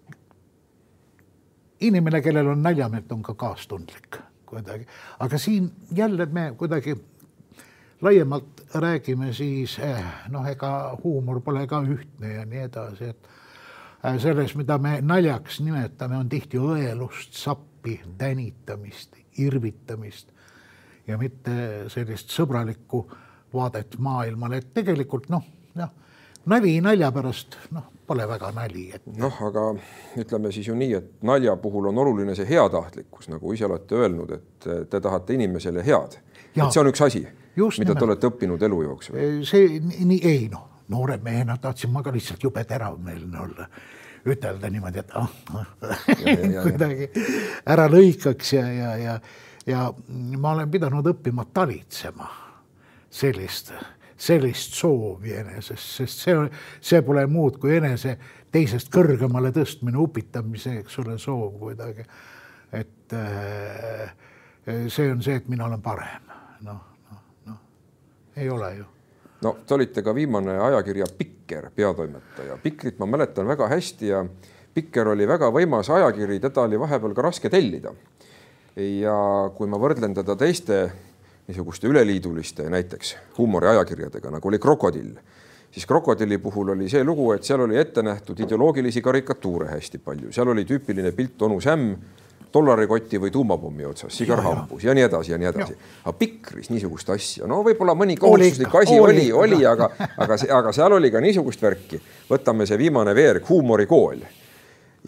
[1.80, 4.86] inimene, kellel on naljameelt, on ka kaastundlik kuidagi,
[5.20, 6.96] aga siin jälle me kuidagi
[8.00, 13.28] laiemalt räägime, siis eh, noh, ega huumor pole ka ühtne ja nii edasi, et
[14.04, 20.32] eh, selles, mida me naljaks nimetame, on tihti õelust, sappi, tänitamist, irvitamist
[21.10, 23.04] ja mitte sellist sõbralikku
[23.54, 25.44] vaadet maailmale, et tegelikult noh,
[25.76, 25.90] jah,
[26.50, 29.04] nali nalja pärast, noh, pole väga nali et....
[29.18, 29.66] noh, aga
[30.20, 34.34] ütleme siis ju nii, et nalja puhul on oluline see heatahtlikkus, nagu ise olete öelnud,
[34.38, 36.18] et te tahate inimesele head.
[36.54, 37.24] et see on üks asi,
[37.56, 39.22] mida te olete õppinud elu jooksul.
[39.46, 43.70] see nii, ei noh, noore mehena tahtsin ma ka lihtsalt jube teravmeelne olla.
[44.20, 46.00] Ütelda niimoodi, et ah, ah
[46.66, 47.06] kuidagi
[47.72, 49.14] ära lõikaks ja, ja, ja
[49.66, 49.92] ja
[50.38, 52.28] ma olen pidanud õppima talitsema
[53.10, 53.72] sellist,
[54.16, 56.36] sellist soovi enesest, sest see,
[56.80, 58.16] see pole muud kui enese
[58.52, 62.06] teisest kõrgemale tõstmine, upitamise, eks ole, soov kuidagi.
[62.72, 64.14] et äh,
[64.88, 66.30] see on see, et mina olen parem,
[66.66, 67.60] noh, noh, noh,
[68.36, 68.86] ei ole ju
[69.40, 72.58] no te olite ka viimane ajakirja Pikker peatoimetaja.
[72.62, 74.24] Pikrit ma mäletan väga hästi ja
[74.74, 77.94] Pikker oli väga võimas ajakiri, teda oli vahepeal ka raske tellida
[79.00, 79.16] ja
[79.56, 80.80] kui ma võrdlen teda teiste
[81.50, 85.16] niisuguste üleliiduliste näiteks huumoriajakirjadega, nagu oli Krokodill,
[85.70, 90.32] siis Krokodilli puhul oli see lugu, et seal oli ette nähtud ideoloogilisi karikatuure hästi palju,
[90.32, 91.94] seal oli tüüpiline pilt onu Sämm
[92.54, 95.76] dollarikoti või tuumapommi otsas, sigar hambus ja nii edasi ja nii edasi.
[96.02, 100.72] aga Pikris niisugust asja, no võib-olla mõni kohustuslik asi oli, oli, oli, aga, aga, aga
[100.74, 102.00] seal oli ka niisugust värki.
[102.30, 104.24] võtame see viimane veerg, huumorikool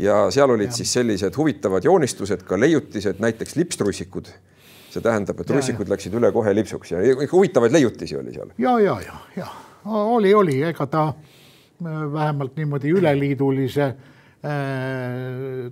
[0.00, 0.76] ja seal olid ja.
[0.76, 4.33] siis sellised huvitavad joonistused, ka leiutised, näiteks lipstrussikud.
[4.92, 6.98] see tähendab, et russikud läksid üle kohe lipsuks ja
[7.33, 8.50] huvitavaid leiutisi oli seal.
[8.59, 9.46] ja, ja, ja, ja
[9.85, 13.94] oli, oli, ega ta äh, vähemalt niimoodi üleliidulise äh,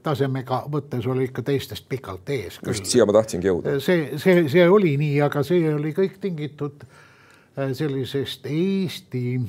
[0.03, 2.59] tasemega võttes oli ikka teistest pikalt ees.
[2.67, 3.79] just siia ma tahtsingi jõuda.
[3.81, 9.41] see, see, see oli nii, aga see oli kõik tingitud äh, sellisest Eesti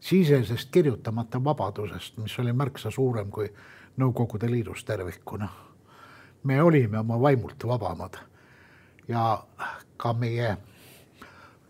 [0.00, 3.50] sisesest kirjutamata vabadusest, mis oli märksa suurem kui
[4.00, 5.48] Nõukogude Liidus tervikuna.
[6.44, 8.16] me olime oma vaimult vabamad
[9.08, 9.44] ja
[9.96, 10.56] ka meie,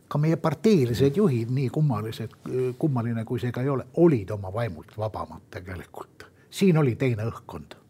[0.08, 2.36] ka meie parteilised juhid, nii kummalised,
[2.78, 6.26] kummaline kui see ka ei ole, olid oma vaimult vabamad tegelikult.
[6.50, 7.80] siin oli teine õhkkond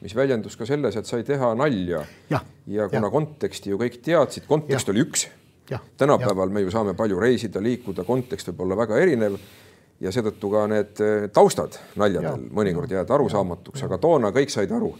[0.00, 2.04] mis väljendus ka selles, et sai teha nalja.
[2.30, 3.10] ja, kuna ja.
[3.10, 4.92] konteksti ju kõik teadsid, kontekst ja.
[4.92, 5.26] oli üks.
[5.96, 6.54] Tänapäeval ja.
[6.54, 9.38] me ju saame palju reisida, liikuda, kontekst võib olla väga erinev
[10.00, 11.02] ja seetõttu ka need
[11.34, 12.52] taustad naljadel ja.
[12.58, 14.92] mõnikord jäävad arusaamatuks, aga toona kõik said aru,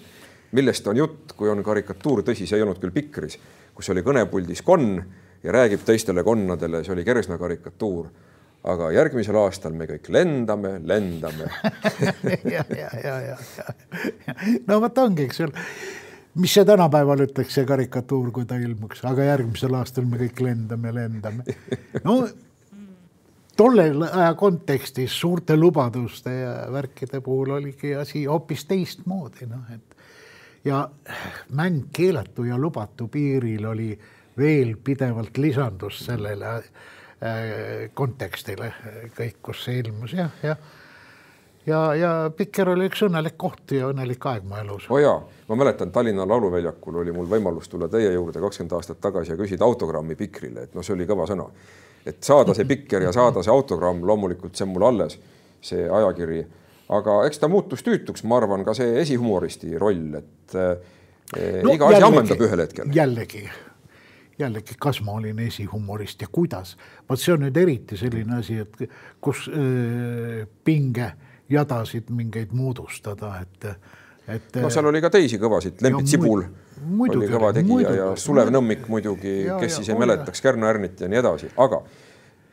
[0.56, 3.38] millest on jutt, kui on karikatuur, tõsi, see ei olnud küll Pikris,
[3.76, 5.02] kus oli kõnepuldis konn
[5.44, 8.08] ja räägib teistele konnadele, see oli Kersna karikatuur.
[8.66, 11.46] Aga järgmisel aastal me kõik lendame, lendame.
[12.54, 14.34] Ja, ja, ja, ja, ja.
[14.66, 15.66] No vot ongi, eks ole,
[16.36, 20.92] mis see tänapäeval ütleks, see karikatuur, kui ta ilmuks, aga järgmisel aastal me kõik lendame,
[20.94, 21.56] lendame.
[22.04, 22.18] no
[23.56, 29.96] tollel aja kontekstis suurte lubaduste ja värkide puhul oligi asi hoopis teistmoodi, noh et
[30.66, 30.82] ja
[31.54, 33.90] mäng keelatu ja lubatu piiril oli
[34.36, 36.60] veel pidevalt lisandus sellele
[37.16, 38.74] Äh, kontekstile
[39.16, 40.58] kõik, kus see ilmus jah, jah.
[41.66, 44.88] Ja, ja, Pikker oli üks õnnelik koht ja õnnelik aeg mu elus.
[44.90, 45.16] oo oh jaa,
[45.48, 49.66] ma mäletan Tallinna Lauluväljakul oli mul võimalus tulla teie juurde kakskümmend aastat tagasi ja küsida
[49.66, 51.48] autogrammi Pikrile, et noh, see oli kõva sõna.
[52.06, 55.18] et saada see Pikker ja saada see autogramm, loomulikult see on mul alles,
[55.60, 56.42] see ajakiri,
[56.94, 61.90] aga eks ta muutus tüütuks, ma arvan, ka see esihumoristi roll, et eh, no, iga
[61.90, 62.92] asi ammendab ühel hetkel.
[62.94, 63.48] jällegi
[64.38, 66.76] jällegi, kas ma olin esihumorist ja kuidas.
[67.08, 68.90] vot see on nüüd eriti selline asi, et
[69.24, 71.14] kus äh, pinge
[71.50, 73.68] jadasid mingeid moodustada, et,
[74.28, 74.56] et.
[74.62, 76.42] no seal oli ka teisi kõvasid, Lembit Sibul
[76.86, 81.08] muidugi, oli kõva tegija ja Sulev Nõmmik muidugi, kes siis ei mäletaks Kärno Ärnit ja
[81.10, 81.82] nii edasi, aga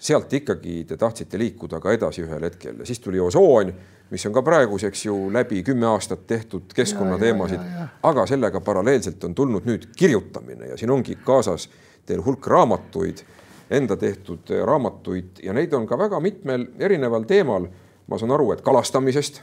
[0.03, 3.71] sealt ikkagi te tahtsite liikuda ka edasi ühel hetkel ja siis tuli osoon,
[4.11, 7.61] mis on ka praeguseks ju läbi kümme aastat tehtud keskkonnateemasid,
[8.03, 11.69] aga sellega paralleelselt on tulnud nüüd kirjutamine ja siin ongi kaasas
[12.05, 13.23] teil hulk raamatuid,
[13.71, 17.69] enda tehtud raamatuid ja neid on ka väga mitmel erineval teemal
[18.07, 19.41] ma saan aru, et kalastamisest.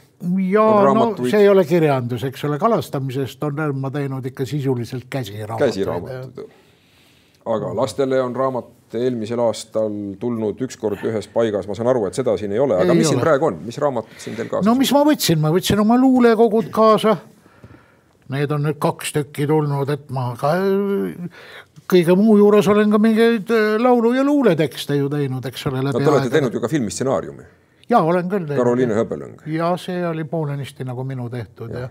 [0.49, 5.69] ja no see ei ole kirjandus, eks ole, kalastamisest on ma teinud ikka sisuliselt käsiraamatuid.
[5.69, 6.53] käsiraamatud.
[7.45, 12.35] aga lastele on raamat eelmisel aastal tulnud ükskord ühes paigas, ma saan aru, et seda
[12.37, 13.15] siin ei ole, aga ei mis ole.
[13.15, 15.99] siin praegu on, mis raamatud siin teil kaasas no mis ma võtsin, ma võtsin oma
[16.01, 17.17] luulekogud kaasa.
[18.31, 20.53] Need on nüüd kaks tükki tulnud, et ma ka
[21.91, 25.83] kõige muu juures olen ka mingeid äh, laulu ja luuletekste ju teinud, eks ole.
[25.87, 27.47] no te olete teinud ju ka filmistsenaariumi.
[27.89, 28.47] Ja olen küll.
[28.55, 29.45] Karoliine Höbelõng.
[29.45, 31.89] ja see oli poolenisti nagu minu tehtud ja, ja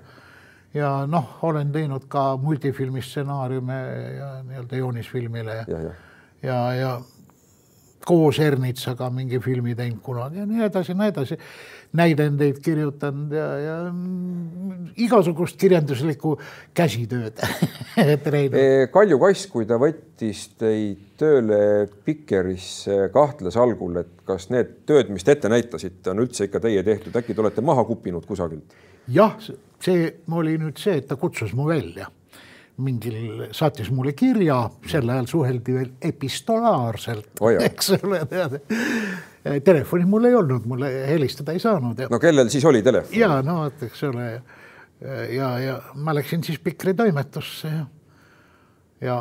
[0.75, 3.79] ja noh, olen teinud ka multifilmi stsenaariume
[4.19, 5.95] ja nii-öelda joonisfilmile ja, ja, ja
[6.43, 7.01] ja, ja
[8.07, 11.37] koos Ernitsaga mingi filmi teinud kunagi ja nii edasi, nii edasi.
[11.93, 13.77] näidendeid kirjutanud ja, ja
[14.97, 16.37] igasugust kirjanduslikku
[16.75, 17.41] käsitööd
[18.95, 25.27] Kalju Kass, kui ta võttis teid tööle Pikerisse, kahtles algul, et kas need tööd, mis
[25.27, 28.79] te ette näitasite, on üldse ikka teie tehtud, äkki te olete maha kupinud kusagilt?
[29.11, 29.37] jah,
[29.83, 32.09] see oli nüüd see, et ta kutsus mu välja
[32.83, 38.59] mingil, saatis mulle kirja, sel ajal suheldi veel epistolaarselt oh, eks ole, tead.
[39.65, 42.03] Telefoni mul ei olnud, mulle helistada ei saanud.
[42.11, 43.17] no kellel siis oli telefon?
[43.19, 44.29] ja no vot, eks ole.
[45.33, 47.87] ja, ja ma läksin siis Pikri toimetusse ja,
[49.01, 49.21] ja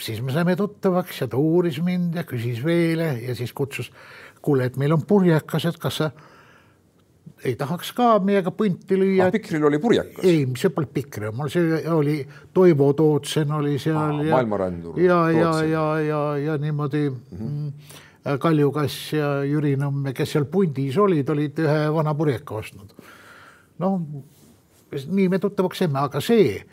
[0.00, 3.90] siis me saime tuttavaks ja ta uuris mind ja küsis veel ja siis kutsus,
[4.42, 6.10] kuule, et meil on purjekas, et kas sa
[7.44, 9.26] ei tahaks ka meiega punti lüüa.
[9.26, 10.24] Ah, Pikril oli purjekas?
[10.24, 12.16] ei, see polnud Pikri, mul see oli
[12.54, 15.00] Toivo Tootsen oli seal maailmarändur.
[15.00, 17.72] ja, ja, ja, ja, ja niimoodi mm -hmm.
[18.38, 22.94] Kalju Kass ja Jüri Nõmme, kes seal pundis olid, olid ühe vana purjeka ostnud.
[23.78, 24.00] noh,
[25.06, 26.64] nii me tuttavaks saime, aga see,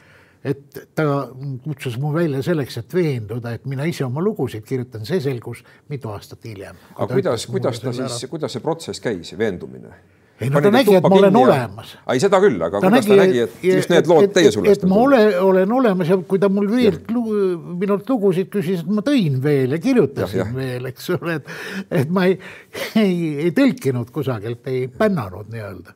[0.43, 1.27] et ta
[1.63, 6.09] kutsus mu välja selleks, et veenduda, et mina ise oma lugusid kirjutan, see selgus mitu
[6.09, 6.75] aastat hiljem.
[6.95, 9.93] aga kuidas, kuidas ta siis, kuidas see protsess käis, veendumine?
[10.43, 11.41] Ei no ta nägi, et ma olen ja...
[11.45, 11.93] olemas.
[12.11, 14.85] ei, seda küll, aga ta kuidas nägi, ta nägi, et just need lood teie sulest
[14.85, 14.91] on?
[14.91, 16.99] ma ole, olen olemas ja kui ta mul veel
[17.79, 20.55] minult lugusid küsis, et ma tõin veel ja kirjutasin ja, ja.
[20.57, 21.51] veel, eks ole, et,
[22.03, 22.37] et ma ei,
[23.03, 25.95] ei, ei tõlkinud kusagilt, ei pännanud nii-öelda.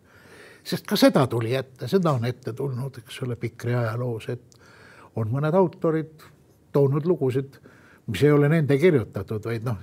[0.68, 4.60] sest ka seda tuli ette, seda on ette tulnud, eks ole, Pikri ajaloos, et
[5.18, 6.28] on mõned autorid
[6.76, 7.58] toonud lugusid,
[8.08, 9.82] mis ei ole nende kirjutatud, vaid noh,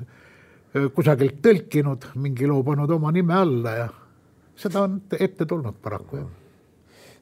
[0.94, 3.90] kusagilt tõlkinud, mingi loo pannud oma nime alla ja
[4.56, 6.32] seda on ette tulnud paraku jah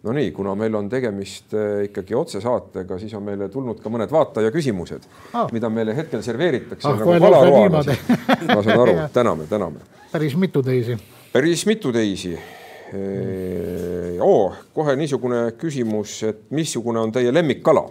[0.02, 4.10] no nii, kuna meil on tegemist äh, ikkagi otsesaatega, siis on meile tulnud ka mõned
[4.10, 9.86] vaataja küsimused ah., mida meile hetkel serveeritakse ah, nagu ma saan aru täname, täname.
[10.12, 10.98] päris mitu teisi.
[11.32, 14.18] päris mitu teisi mm..
[14.20, 17.86] oo, kohe niisugune küsimus, et missugune on teie lemmikkala?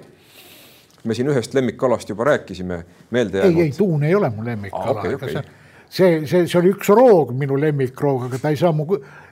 [1.04, 3.64] me siin ühest lemmikkalast juba rääkisime, meelde jäänud.
[3.64, 4.98] ei, ei tuun ei ole mu lemmikkala ah,.
[4.98, 5.61] Okay, okay
[5.92, 8.88] see, see, see oli üks roog, minu lemmikroog, aga ta ei saa mu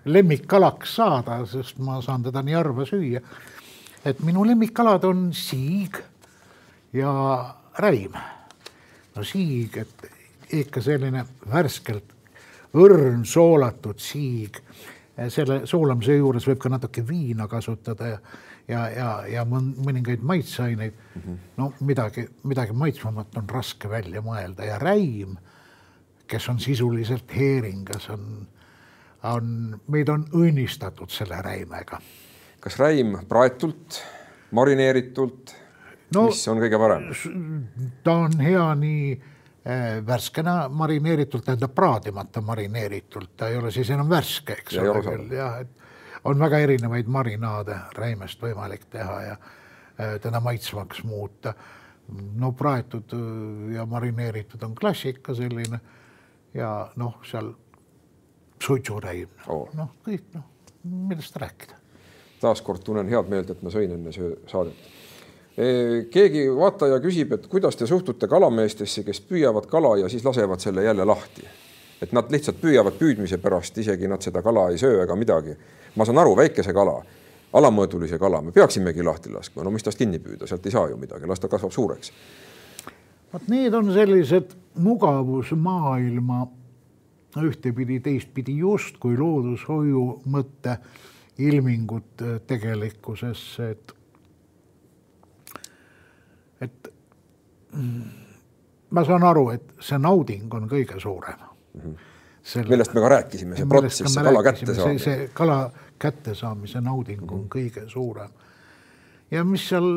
[0.09, 3.21] lemmikkalaks saada, sest ma saan teda nii harva süüa.
[4.05, 5.99] et minu lemmikkalad on siig
[6.93, 7.11] ja
[7.79, 8.15] räim.
[9.15, 10.09] no siig, et
[10.59, 12.15] ikka selline värskelt
[12.73, 14.59] õrn soolatud siig.
[15.27, 18.19] selle soolamise juures võib ka natuke viina kasutada ja,
[18.67, 21.21] ja, ja, ja mõningaid maitseaineid mm.
[21.21, 21.37] -hmm.
[21.57, 25.35] no midagi, midagi maitsvamat on raske välja mõelda ja räim,
[26.29, 28.47] kes on sisuliselt heeringas, on,
[29.23, 32.01] on, meid on õnnistatud selle räimega.
[32.59, 34.01] kas räim praetult,
[34.51, 35.55] marineeritult
[36.15, 37.11] no,, mis on kõige parem?
[38.03, 39.03] ta on hea nii
[39.69, 45.01] Eh, värskena marineeritult, tähendab praadimata marineeritult, ta ei ole siis enam värske, eks ja ole
[45.03, 51.53] küll, jah, et on väga erinevaid marinaade räimest võimalik teha ja eh, teda maitsvaks muuta.
[52.35, 55.79] no praetud eh, ja marineeritud on klassika selline
[56.53, 57.53] ja noh, seal
[58.63, 60.47] suitsuräim oh., noh, kõik noh,
[60.83, 61.75] millest rääkida.
[62.41, 64.89] taaskord tunnen head meelt, et ma sõin enne saadet
[66.11, 70.83] keegi vaataja küsib, et kuidas te suhtute kalameestesse, kes püüavad kala ja siis lasevad selle
[70.83, 71.43] jälle lahti.
[72.01, 75.55] et nad lihtsalt püüavad püüdmise pärast, isegi nad seda kala ei söö ega midagi.
[75.95, 77.03] ma saan aru, väikese kala,
[77.53, 80.97] alamõõdulise kala me peaksimegi lahti laskma, no mis tast kinni püüda, sealt ei saa ju
[80.97, 82.11] midagi, las ta kasvab suureks.
[83.33, 86.47] Vot need on sellised mugavusmaailma
[87.37, 90.77] ühtepidi, teistpidi justkui loodushoiu mõtte
[91.39, 93.95] ilmingud tegelikkusesse, et
[96.61, 96.89] et
[98.89, 101.81] ma saan aru, et see nauding on kõige suurem mm.
[101.81, 102.07] -hmm.
[102.43, 104.99] Selle, millest me ka rääkisime, see protsess, see kala kättesaamine.
[104.99, 107.33] see kala kättesaamise nauding mm -hmm.
[107.33, 107.49] on mhm.
[107.57, 108.29] kõige suurem.
[109.31, 109.89] Ja mis seal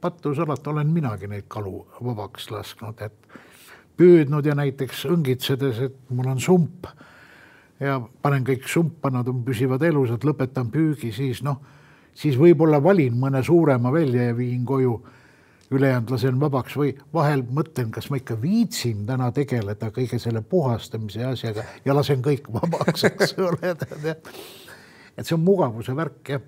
[0.00, 3.38] pattu salata, olen minagi neid kalu vabaks lasknud, et
[3.98, 6.88] püüdnud ja näiteks õngitsedes, et mul on sump.
[7.78, 11.60] Ja panen kõik sumpa, nad on, püsivad elusad, lõpetan püügi, siis noh,
[12.18, 14.98] siis võib-olla valin mõne suurema välja ja viin koju.
[15.68, 21.26] Ülejäänud lasen vabaks või vahel mõtlen, kas ma ikka viitsin täna tegeleda kõige selle puhastamise
[21.28, 23.74] asjaga ja lasen kõik vabaks, eks ole.
[25.12, 26.46] et see on mugavuse värk jah,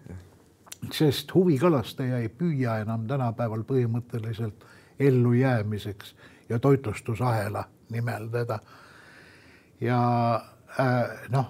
[0.93, 4.65] sest huvikalastaja ei püüa enam tänapäeval põhimõtteliselt
[5.01, 6.15] ellujäämiseks
[6.49, 8.59] ja toitlustusahela nimel teda.
[9.81, 10.01] ja
[10.81, 11.47] äh, noh,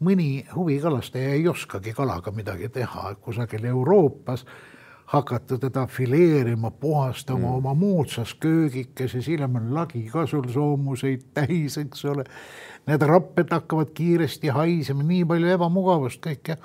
[0.00, 4.46] mõni huvikalastaja ei oskagi kalaga midagi teha, kusagil Euroopas
[5.06, 7.54] hakata teda fileerima, puhastama mm.
[7.54, 12.24] oma moodsas köögikeses, hiljem on lagi ka sul soomuseid täis, eks ole.
[12.86, 16.56] Need rapped hakkavad kiiresti haisema, nii palju ebamugavust kõik ja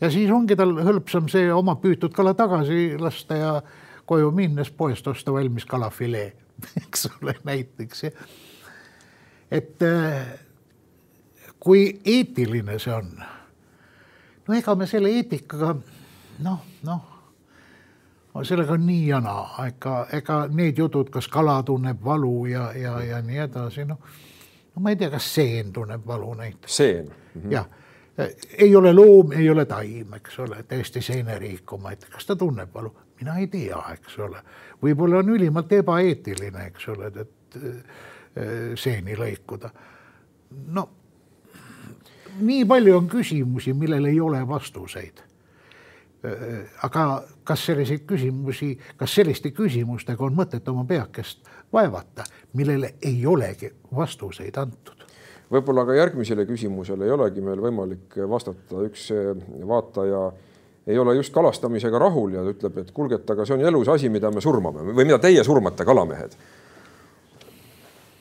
[0.00, 3.54] ja siis ongi tal hõlpsam see oma püütud kala tagasi lasta ja
[4.06, 6.32] koju minnes poest osta valmis kalafilee,
[6.82, 8.06] eks ole, näiteks
[9.50, 10.26] et äh,
[11.60, 13.12] kui eetiline see on.
[14.48, 15.74] no ega me selle eetikaga
[16.44, 17.06] noh, noh
[18.46, 23.00] sellega on nii ja naa, ega, ega need jutud, kas kala tunneb valu ja, ja,
[23.02, 23.98] ja nii edasi, noh.
[24.74, 26.76] no ma ei tea, kas seen tunneb valu näiteks.
[26.76, 27.52] seen mm -hmm..
[27.52, 27.66] jah,
[28.58, 32.92] ei ole loom, ei ole taim, eks ole, täiesti seeneriik omaette, kas ta tunneb valu,
[33.20, 34.42] mina ei tea, eks ole.
[34.82, 39.70] võib-olla on ülimalt ebaeetiline, eks ole, et, et seeni lõikuda.
[40.66, 40.88] no
[42.40, 45.24] nii palju on küsimusi, millel ei ole vastuseid
[46.24, 52.26] Äh, aga kas selliseid küsimusi, kas selliste küsimustega on mõtet oma peakest vaevata,
[52.60, 55.06] millele ei olegi vastuseid antud?
[55.50, 59.08] Võib-olla ka järgmisele küsimusele ei olegi meil võimalik vastata, üks
[59.66, 60.28] vaataja
[60.90, 64.08] ei ole just kalastamisega rahul ja ütleb, et kuulge, et aga see on elus asi,
[64.08, 66.38] mida me surmame või mida teie surmate, kalamehed.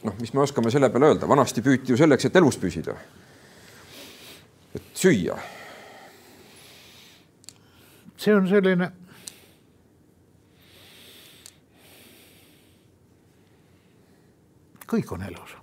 [0.03, 2.97] noh, mis me oskame selle peale öelda, vanasti püüti ju selleks, et elus püsida.
[4.75, 5.37] et süüa
[8.19, 8.89] see on selline
[14.89, 15.58] kõik on elus.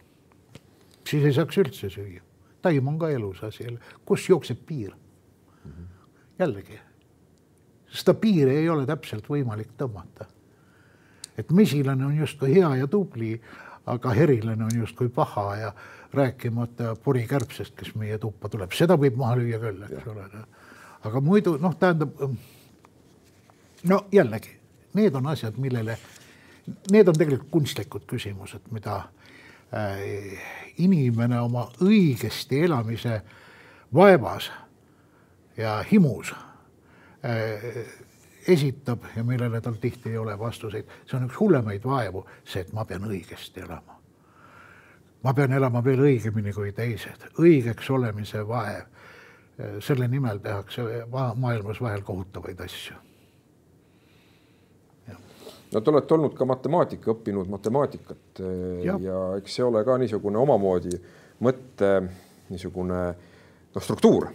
[1.06, 2.22] Siis ei saaks üldse süüa.
[2.62, 3.66] taim on ka elus asi,
[4.04, 5.70] kus jookseb piir mm?
[5.70, 5.86] -hmm.
[6.38, 6.80] jällegi,
[7.88, 10.26] seda piiri ei ole täpselt võimalik tõmmata.
[11.38, 13.40] et mesilane on justkui hea ja tubli,
[13.86, 15.72] aga herilane on justkui paha ja
[16.12, 20.28] rääkimata porikärbsest, kes meie tuppa tuleb, seda võib maha lüüa küll, eks ole
[21.06, 22.14] aga muidu noh, tähendab
[23.86, 24.54] no jällegi,
[24.98, 25.98] need on asjad, millele,
[26.90, 29.02] need on tegelikult kunstlikud küsimused, mida
[30.78, 33.20] inimene oma õigesti elamise
[33.94, 34.50] vaevas
[35.56, 37.64] ja himus äh,
[38.48, 40.84] esitab ja millele tal tihti ei ole vastuseid.
[41.06, 43.98] see on üks hullemaid vaevu, see, et ma pean õigesti elama.
[45.22, 48.84] ma pean elama veel õigemini kui teised, õigeks olemise vaev
[49.80, 50.82] selle nimel tehakse
[51.36, 52.94] maailmas vahel kohutavaid asju.
[55.72, 58.42] No te olete olnud ka matemaatika, õppinud matemaatikat
[58.84, 58.98] ja.
[59.02, 60.94] ja eks see ole ka niisugune omamoodi
[61.44, 61.92] mõtte
[62.50, 64.28] niisugune noh, struktuur.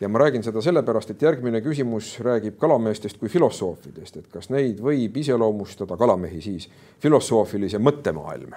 [0.00, 4.80] ja ma räägin seda sellepärast, et järgmine küsimus räägib kalameestest kui filosoofidest, et kas neid
[4.82, 8.56] võib iseloomustada kalamehi siis filosoofilise mõttemaailm?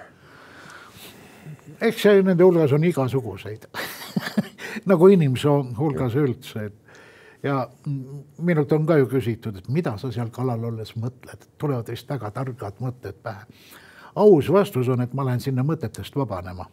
[1.80, 3.68] eks see nende hulgas on igasuguseid
[4.90, 5.48] nagu inimese
[5.78, 6.79] hulgas üldse, et
[7.42, 7.68] ja
[8.38, 12.30] minult on ka ju küsitud, et mida sa seal kalal olles mõtled, tulevad vist väga
[12.36, 13.46] targad mõtted pähe.
[14.14, 16.66] aus vastus on, et ma lähen sinna mõtetest vabanema.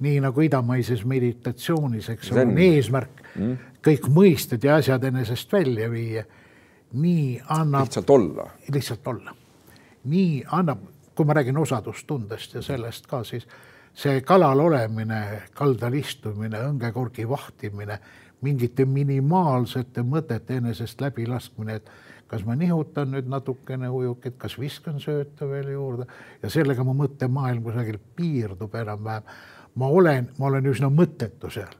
[0.00, 3.56] nii nagu idamaises meditatsioonis, eks ole, on eesmärk mm.
[3.82, 6.24] kõik mõisted ja asjad enesest välja viia.
[6.92, 7.82] nii annab.
[7.82, 8.50] lihtsalt olla.
[8.72, 9.34] lihtsalt olla.
[10.04, 10.78] nii annab,
[11.14, 13.46] kui ma räägin osadustundest ja sellest ka, siis
[13.96, 17.98] see kalal olemine, kaldal istumine, õngekorgi vahtimine
[18.44, 21.90] mingite minimaalsete mõtete enesest läbilaskmine, et
[22.26, 26.06] kas ma nihutan nüüd natukene ujukit, kas viskan sööta veel juurde
[26.42, 29.22] ja sellega mu mõttemaailm kusagil piirdub enam-vähem.
[29.74, 31.72] ma olen, ma olen üsna mõttetu seal.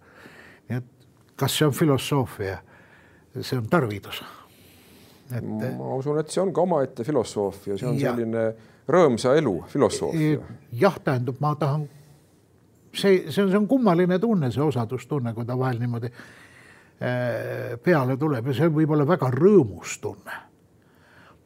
[0.68, 2.58] nii et kas see on filosoofia?
[3.40, 4.22] see on tarvidus.
[5.34, 5.44] et.
[5.76, 8.46] ma usun, et see on ka omaette filosoofia, see on ja, selline
[8.88, 10.40] rõõmsa elu filosoofia.
[10.72, 11.88] jah, tähendab, ma tahan
[12.94, 16.10] see, see on, see on kummaline tunne, see osadustunne, kui ta vahel niimoodi
[16.98, 20.36] peale tuleb ja see võib olla väga rõõmus tunne.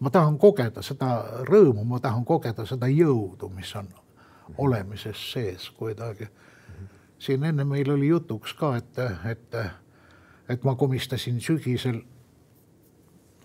[0.01, 3.89] ma tahan kogeda seda rõõmu, ma tahan kogeda seda jõudu, mis on
[4.59, 6.29] olemises sees kuidagi.
[7.19, 8.99] siin enne meil oli jutuks ka, et,
[9.31, 9.57] et,
[10.49, 11.99] et ma komistasin sügisel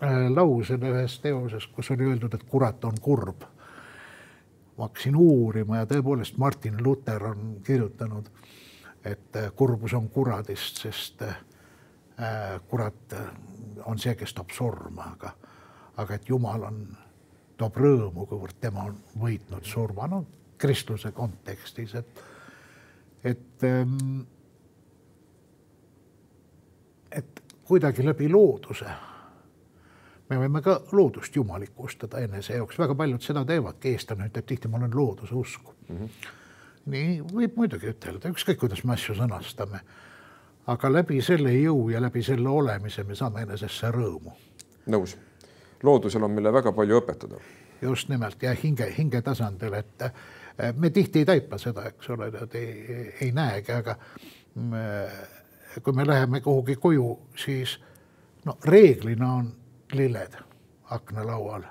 [0.02, 3.42] äh, lausele ühes teoses, kus oli öeldud, et kurat on kurb.
[4.78, 8.30] ma hakkasin uurima ja tõepoolest Martin Luther on kirjutanud,
[9.04, 11.34] et kurbus on kuradist, sest Äh,
[12.68, 13.26] kurat äh,
[13.84, 15.32] on see, kes toob surma, aga,
[15.96, 16.80] aga et Jumal on,
[17.56, 20.24] toob rõõmu, kuivõrd tema on võitnud surma, no
[20.58, 22.22] kristluse kontekstis, et,
[23.24, 24.22] et, ähm,
[27.12, 28.88] et kuidagi läbi looduse
[30.30, 34.80] me võime ka loodust jumalikustada enese jaoks, väga paljud seda teevadki, eestlane ütleb tihti, ma
[34.80, 35.96] olen looduse usku mm.
[35.96, 36.32] -hmm.
[36.94, 39.84] nii võib muidugi ütelda, ükskõik kuidas me asju sõnastame
[40.66, 44.32] aga läbi selle jõu ja läbi selle olemise me saame enesesse rõõmu.
[44.86, 45.16] nõus,
[45.82, 47.40] loodusel on meile väga palju õpetada.
[47.82, 52.30] just nimelt ja hinge, hinge tasandil, et eh, me tihti ei taipa seda, eks ole,
[52.54, 53.96] ei, ei näegi, aga
[54.54, 55.08] me,
[55.82, 57.78] kui me läheme kuhugi koju, siis
[58.44, 59.52] no reeglina on
[59.92, 60.36] lilled
[60.90, 61.62] aknalaual.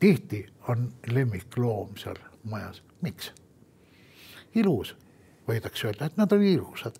[0.00, 3.32] tihti on lemmikloom seal majas, miks?
[4.54, 4.96] ilus,
[5.48, 6.96] võidakse öelda, et nad on ilusad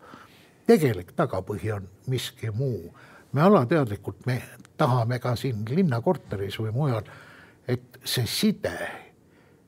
[0.71, 2.95] tegelik tagapõhi on miski muu.
[3.33, 4.43] me alateadlikult, me
[4.77, 7.07] tahame ka siin linnakorteris või mujal,
[7.69, 8.75] et see side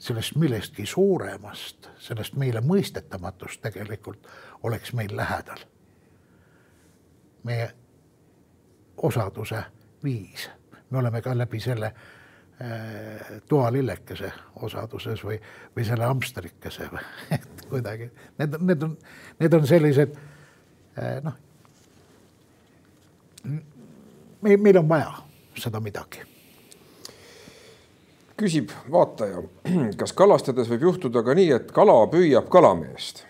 [0.02, 4.26] sellest millestki suuremast, sellest meile mõistetamatust tegelikult
[4.62, 5.66] oleks meil lähedal.
[7.42, 7.70] meie
[8.96, 9.64] osaduse
[10.04, 10.50] viis,
[10.90, 14.32] me oleme ka läbi selle äh, toalillekese
[14.62, 15.40] osaduses või,
[15.76, 17.06] või selle hamstrikese või
[17.38, 18.98] et kuidagi need, need on,
[19.40, 20.14] need on sellised
[20.96, 21.38] noh,
[24.42, 25.12] meil, meil on vaja
[25.58, 26.22] seda midagi.
[28.42, 29.42] küsib vaataja,
[30.00, 33.26] kas kalastades võib juhtuda ka nii, et kala püüab kalameest?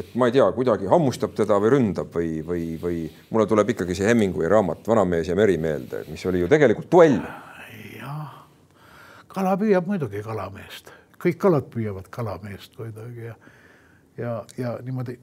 [0.00, 3.94] et ma ei tea, kuidagi hammustab teda või ründab või, või, või mulle tuleb ikkagi
[3.98, 7.18] see Hemingway raamat Vanamees ja meri meelde, mis oli ju tegelikult duell.
[7.98, 8.44] jah,
[9.28, 13.36] kala püüab muidugi kalameest, kõik kalad püüavad kalameest kuidagi ja,
[14.16, 15.18] ja, ja niimoodi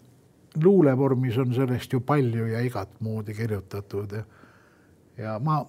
[0.64, 4.14] luulevormis on sellest ju palju ja igat moodi kirjutatud
[5.18, 5.62] ja ma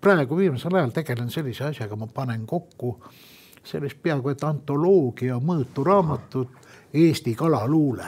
[0.00, 2.96] praegu viimasel ajal tegelen sellise asjaga, ma panen kokku
[3.64, 6.56] sellist peaaegu et antoloogia mõõtu raamatut
[6.94, 8.06] Eesti kalaluule.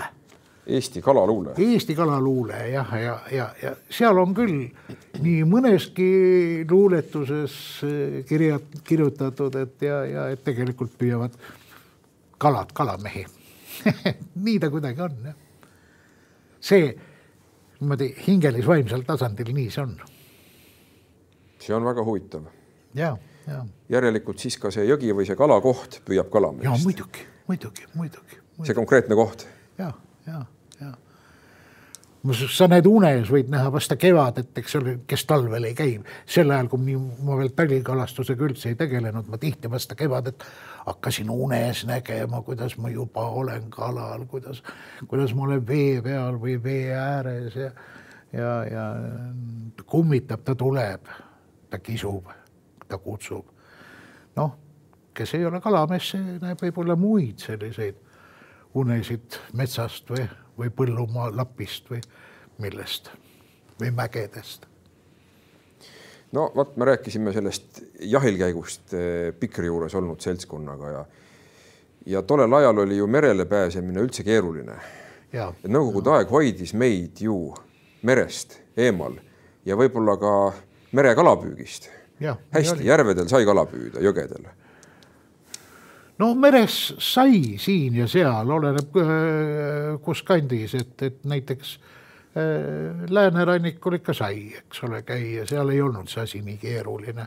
[0.66, 1.52] Eesti kalaluule.
[1.58, 4.70] Eesti kalaluule jah, ja, ja, ja, ja seal on küll
[5.20, 6.08] nii mõneski
[6.70, 11.36] luuletuses eh, kirja, kirjutatud, et ja, ja et tegelikult püüavad
[12.40, 13.26] kalad kalamehi
[14.46, 15.49] nii ta kuidagi on jah
[16.60, 16.92] see
[17.80, 19.96] niimoodi hingelis-vaimsel tasandil nii see on.
[21.58, 22.46] see on väga huvitav.
[22.94, 23.64] ja, ja.
[23.88, 26.68] järelikult siis ka see jõgi või see kalakoht püüab kalameest.
[26.68, 28.66] ja muidugi, muidugi, muidugi, muidugi..
[28.68, 29.46] see konkreetne koht.
[29.78, 29.92] ja,
[30.26, 30.44] ja, ja
[32.52, 35.92] sa näed unes, võid näha vasta kevadet, eks ole, kes talvel ei käi.
[36.26, 40.44] sel ajal, kui ma veel talikalastusega üldse ei tegelenud, ma tihti vasta kevadet
[40.86, 44.62] hakkasin unes nägema, kuidas ma juba olen kalal, kuidas,
[45.08, 47.70] kuidas ma olen vee peal või vee ääres ja,
[48.32, 48.84] ja, ja
[49.86, 51.08] kummitab, ta tuleb,
[51.70, 52.28] ta kisub,
[52.88, 53.46] ta kutsub.
[54.36, 54.54] noh,
[55.14, 57.96] kes ei ole kalamees, see näeb võib-olla muid selliseid
[58.74, 60.28] unesid metsast või,
[60.60, 62.02] või põllumaa lapist või
[62.60, 63.10] millest
[63.80, 64.66] või mägedest.
[66.32, 71.04] no vot, me rääkisime sellest jahilkäigust eh, Pikri juures olnud seltskonnaga ja
[72.06, 74.76] ja tollel ajal oli ju merele pääsemine üldse keeruline.
[75.68, 77.54] Nõukogude aeg hoidis meid ju
[78.02, 79.18] merest eemal
[79.66, 80.32] ja võib-olla ka
[80.96, 81.90] merekalapüügist.
[82.50, 84.48] hästi, järvedel sai kala püüda, jõgedel
[86.20, 91.76] no meres sai siin ja seal, oleneb äh, kus kandis, et, et näiteks
[92.36, 97.26] äh, läänerannikul ikka sai, eks ole, käia, seal ei olnud see asi nii keeruline.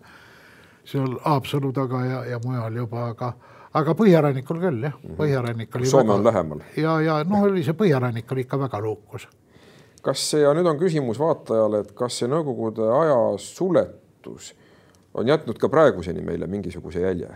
[0.86, 3.32] seal Haapsalu taga ja, ja mujal juba, aga,
[3.74, 5.16] aga põhjarannikul küll jah, mhm.
[5.20, 5.88] põhjarannik oli.
[5.90, 6.66] Soome väga, on lähemal.
[6.78, 9.28] ja, ja noh, oli see põhjarannik oli ikka väga luukus.
[10.04, 14.54] kas see ja nüüd on küsimus vaatajale, et kas see Nõukogude aja suletus
[15.14, 17.32] on jätnud ka praeguseni meile mingisuguse jälje?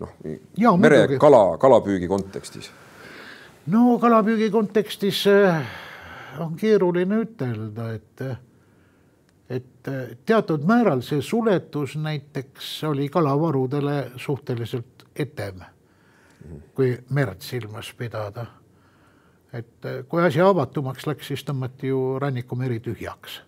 [0.00, 2.70] Noh, merekala, kalapüügi kontekstis?
[3.66, 5.62] no kalapüügi kontekstis äh,
[6.40, 8.24] on keeruline ütelda, et,
[9.50, 15.64] et äh, teatud määral see suletus näiteks oli kalavarudele suhteliselt etem,
[16.74, 18.46] kui merd silmas pidada.
[19.52, 23.40] et äh, kui asi avatumaks läks, siis tõmmati ju rannikumeri tühjaks.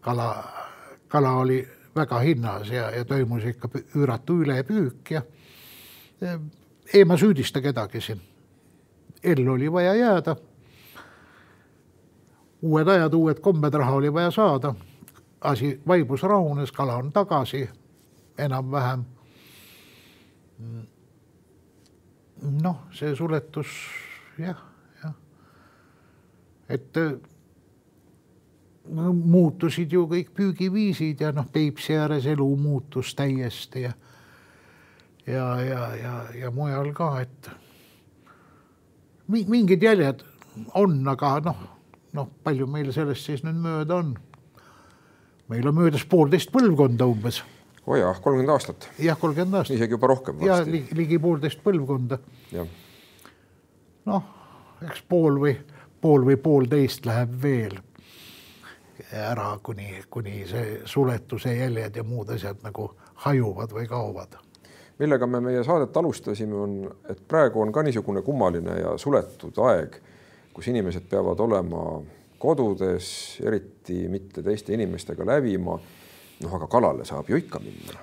[0.00, 0.44] kala,
[1.08, 5.22] kala oli väga hinnas ja, ja toimus ikka üüratu ülepüük ja
[6.94, 8.20] ei ma süüdista kedagi siin.
[9.24, 10.36] ellu oli vaja jääda.
[12.62, 14.74] uued ajad, uued kombed, raha oli vaja saada.
[15.40, 17.68] asi vaibus, rahunes, kala on tagasi
[18.38, 19.04] enam-vähem.
[22.62, 23.66] noh, see suletus
[24.38, 24.62] jah,
[25.02, 25.14] jah.
[26.68, 26.94] et
[29.12, 33.92] muutusid ju kõik püügiviisid ja noh, Peipsi ääres elu muutus täiesti ja
[35.26, 37.50] ja, ja, ja, ja mujal ka, et
[39.28, 40.22] mingid jäljed
[40.78, 41.64] on, aga noh,
[42.16, 44.14] noh, palju meil sellest siis nüüd mööda on?
[45.50, 47.42] meil on möödas poolteist põlvkonda umbes.
[47.86, 48.88] oo oh jah, kolmkümmend aastat.
[48.98, 49.76] jah, kolmkümmend aastat.
[49.76, 50.42] isegi juba rohkem.
[50.46, 52.20] ja ligi, ligi poolteist põlvkonda.
[54.06, 54.30] noh,
[54.86, 55.56] eks pool või
[56.00, 57.78] pool või poolteist läheb veel
[59.12, 62.90] ära, kuni, kuni see suletuse jäljed ja muud asjad nagu
[63.26, 64.36] hajuvad või kaovad
[64.98, 66.76] millega me meie saadet alustasime, on,
[67.10, 69.98] et praegu on ka niisugune kummaline ja suletud aeg,
[70.56, 71.84] kus inimesed peavad olema
[72.40, 73.10] kodudes,
[73.44, 75.78] eriti mitte teiste inimestega lävima.
[76.36, 77.96] noh, aga kalale saab ju ikka minna.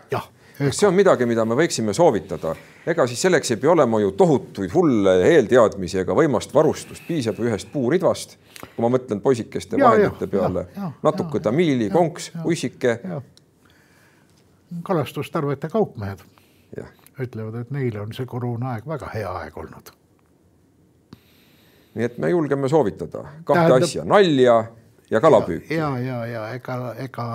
[0.57, 2.55] kas see on midagi, mida me võiksime soovitada?
[2.85, 7.71] ega siis selleks ei pea olema ju tohutuid hulle eelteadmisi ega võimast varustust, piisab ühest
[7.73, 8.37] puuridvast.
[8.75, 10.67] kui ma mõtlen poisikeste ja, vahendite ja, peale,
[11.03, 12.99] natuke tamiili, konks, ussike.
[14.83, 16.32] kalastustarvete kaupmehed
[17.19, 19.91] ütlevad, et neile on see koroonaaeg väga hea aeg olnud.
[21.93, 23.83] nii et me julgeme soovitada kahte Tähendab...
[23.83, 24.55] asja, nalja
[25.11, 25.73] ja kalapüüki.
[25.73, 27.25] ja, ja, ja ega, ega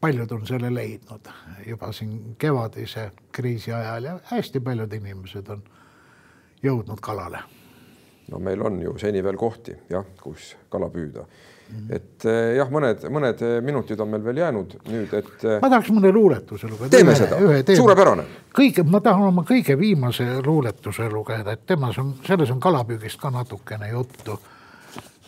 [0.00, 1.30] paljud on selle leidnud
[1.66, 5.62] juba siin kevadise kriisi ajal ja hästi paljud inimesed on
[6.62, 7.38] jõudnud kalale.
[8.30, 11.26] no meil on ju seni veel kohti jah, kus kala püüda.
[11.90, 15.32] Et eh, jah, mõned, mõned eh, minutid on meil veel jäänud nüüd, et.
[15.42, 16.90] Eh, ma tahaks mõne luuletuse lugeda.
[16.94, 17.18] teeme ühe,
[17.62, 18.26] seda, suurepärane.
[18.56, 23.32] kõige, ma tahan oma kõige viimase luuletuse lugeda, et temas on, selles on kalapüügist ka
[23.34, 24.38] natukene juttu.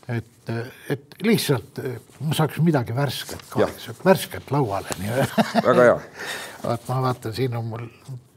[0.09, 0.51] et,
[0.91, 1.79] et lihtsalt
[2.27, 3.69] ma saaks midagi värsket ka,
[4.05, 5.27] värsket lauale nii.
[5.63, 5.99] väga hea.
[6.65, 7.87] vaat ma vaatan, siin on mul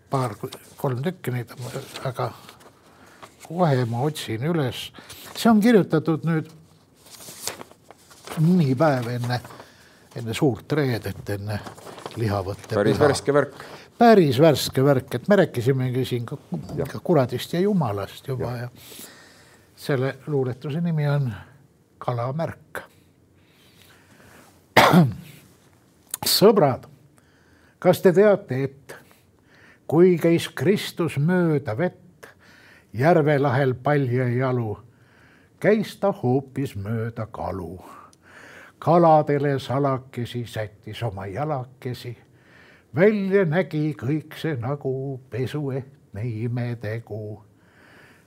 [0.09, 1.51] paar-kolm tükki neid,
[2.05, 2.29] aga
[3.47, 4.91] kohe ma otsin üles.
[5.35, 6.53] see on kirjutatud nüüd
[8.41, 9.39] mõni päev enne,
[10.15, 11.59] enne suurt reedet, enne
[12.19, 12.75] lihavõtte.
[12.75, 13.07] päris püha.
[13.07, 13.65] värske värk.
[13.97, 16.37] päris värske värk, et me rääkisimegi siin ka,
[16.91, 18.69] ka kuradist ja jumalast juba ja, ja
[19.75, 21.33] selle luuletuse nimi on
[21.97, 22.81] Kalamärk.
[26.37, 26.85] sõbrad,
[27.79, 28.95] kas te teate, et
[29.87, 32.29] kui käis Kristus mööda vett
[32.93, 34.77] järve lahel palja jalu,
[35.59, 37.77] käis ta hoopis mööda kalu
[38.85, 42.17] kaladele salakesi sättis oma jalakesi.
[42.95, 47.41] välja nägi kõik see nagu pesuehtne imetegu.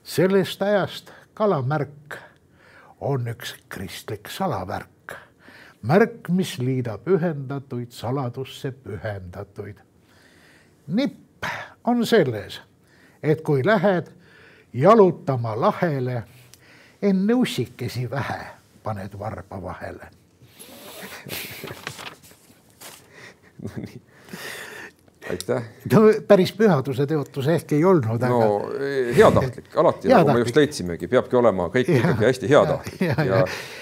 [0.03, 2.17] sellest ajast kalamärk
[2.99, 5.15] on üks kristlik salavärk.
[5.81, 9.79] märk, mis liidab ühendatuid saladusse pühendatuid.
[10.87, 11.45] nipp
[11.83, 12.61] on selles,
[13.23, 14.11] et kui lähed
[14.73, 16.23] jalutama lahele,
[17.01, 18.45] enne ussikesi vähe
[18.83, 20.18] paned varba vahele
[23.63, 24.01] no nii.
[25.29, 25.63] aitäh.
[25.93, 28.29] no päris pühaduse teotus ehk ei olnud, aga.
[28.31, 28.41] no
[29.15, 33.25] heatahtlik, alati nagu me just leidsimegi, peabki olema kõik ja, ikkagi hästi heatahtlik ja, ja,
[33.25, 33.39] ja,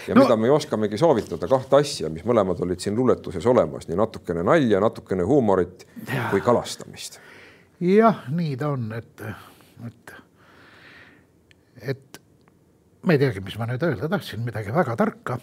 [0.09, 3.99] ja no, mida me oskamegi soovitada, kahte asja, mis mõlemad olid siin luuletuses olemas, nii
[3.99, 6.29] natukene nalja, natukene huumorit ja.
[6.33, 7.19] kui kalastamist.
[7.83, 9.27] jah, nii ta on, et,
[9.87, 10.15] et,
[11.93, 12.23] et
[13.05, 15.39] ma ei teagi, mis ma nüüd öelda tahtsin, midagi väga tarka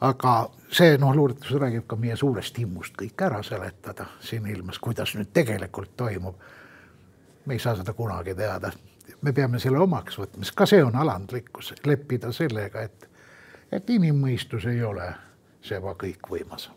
[0.00, 5.14] aga see noh, luuletus räägib ka meie suurest himmust kõik ära seletada siin ilmas, kuidas
[5.14, 6.34] nüüd tegelikult toimub.
[7.46, 8.72] me ei saa seda kunagi teada,
[9.22, 13.08] me peame selle omaks võtma, sest ka see on alandlikkus, leppida sellega, et,
[13.72, 15.12] et inimmõistus ei ole
[15.62, 16.70] seega kõikvõimas.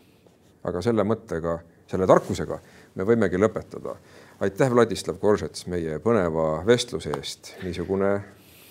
[0.64, 2.60] aga selle mõttega, selle tarkusega
[2.94, 3.96] me võimegi lõpetada.
[4.40, 7.54] aitäh, Vladislav Koržets, meie põneva vestluse eest.
[7.62, 8.20] niisugune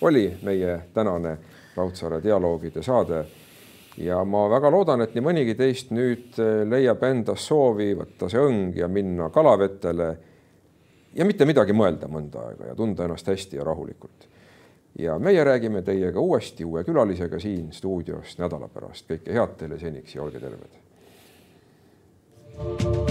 [0.02, 1.38] oli meie tänane
[1.76, 3.26] Raudsaare dialoogide saade
[3.98, 8.42] ja ma väga loodan, et nii mõnigi teist nüüd äh, leiab endas soovi võtta see
[8.42, 10.10] õng ja minna kalavetele
[11.18, 14.28] ja mitte midagi mõelda mõnda aega ja tunda ennast hästi ja rahulikult.
[15.00, 19.10] ja meie räägime teiega uuesti uue külalisega siin stuudios nädala pärast.
[19.10, 20.82] kõike head teile seniks ja olge terved.
[22.58, 23.07] thank you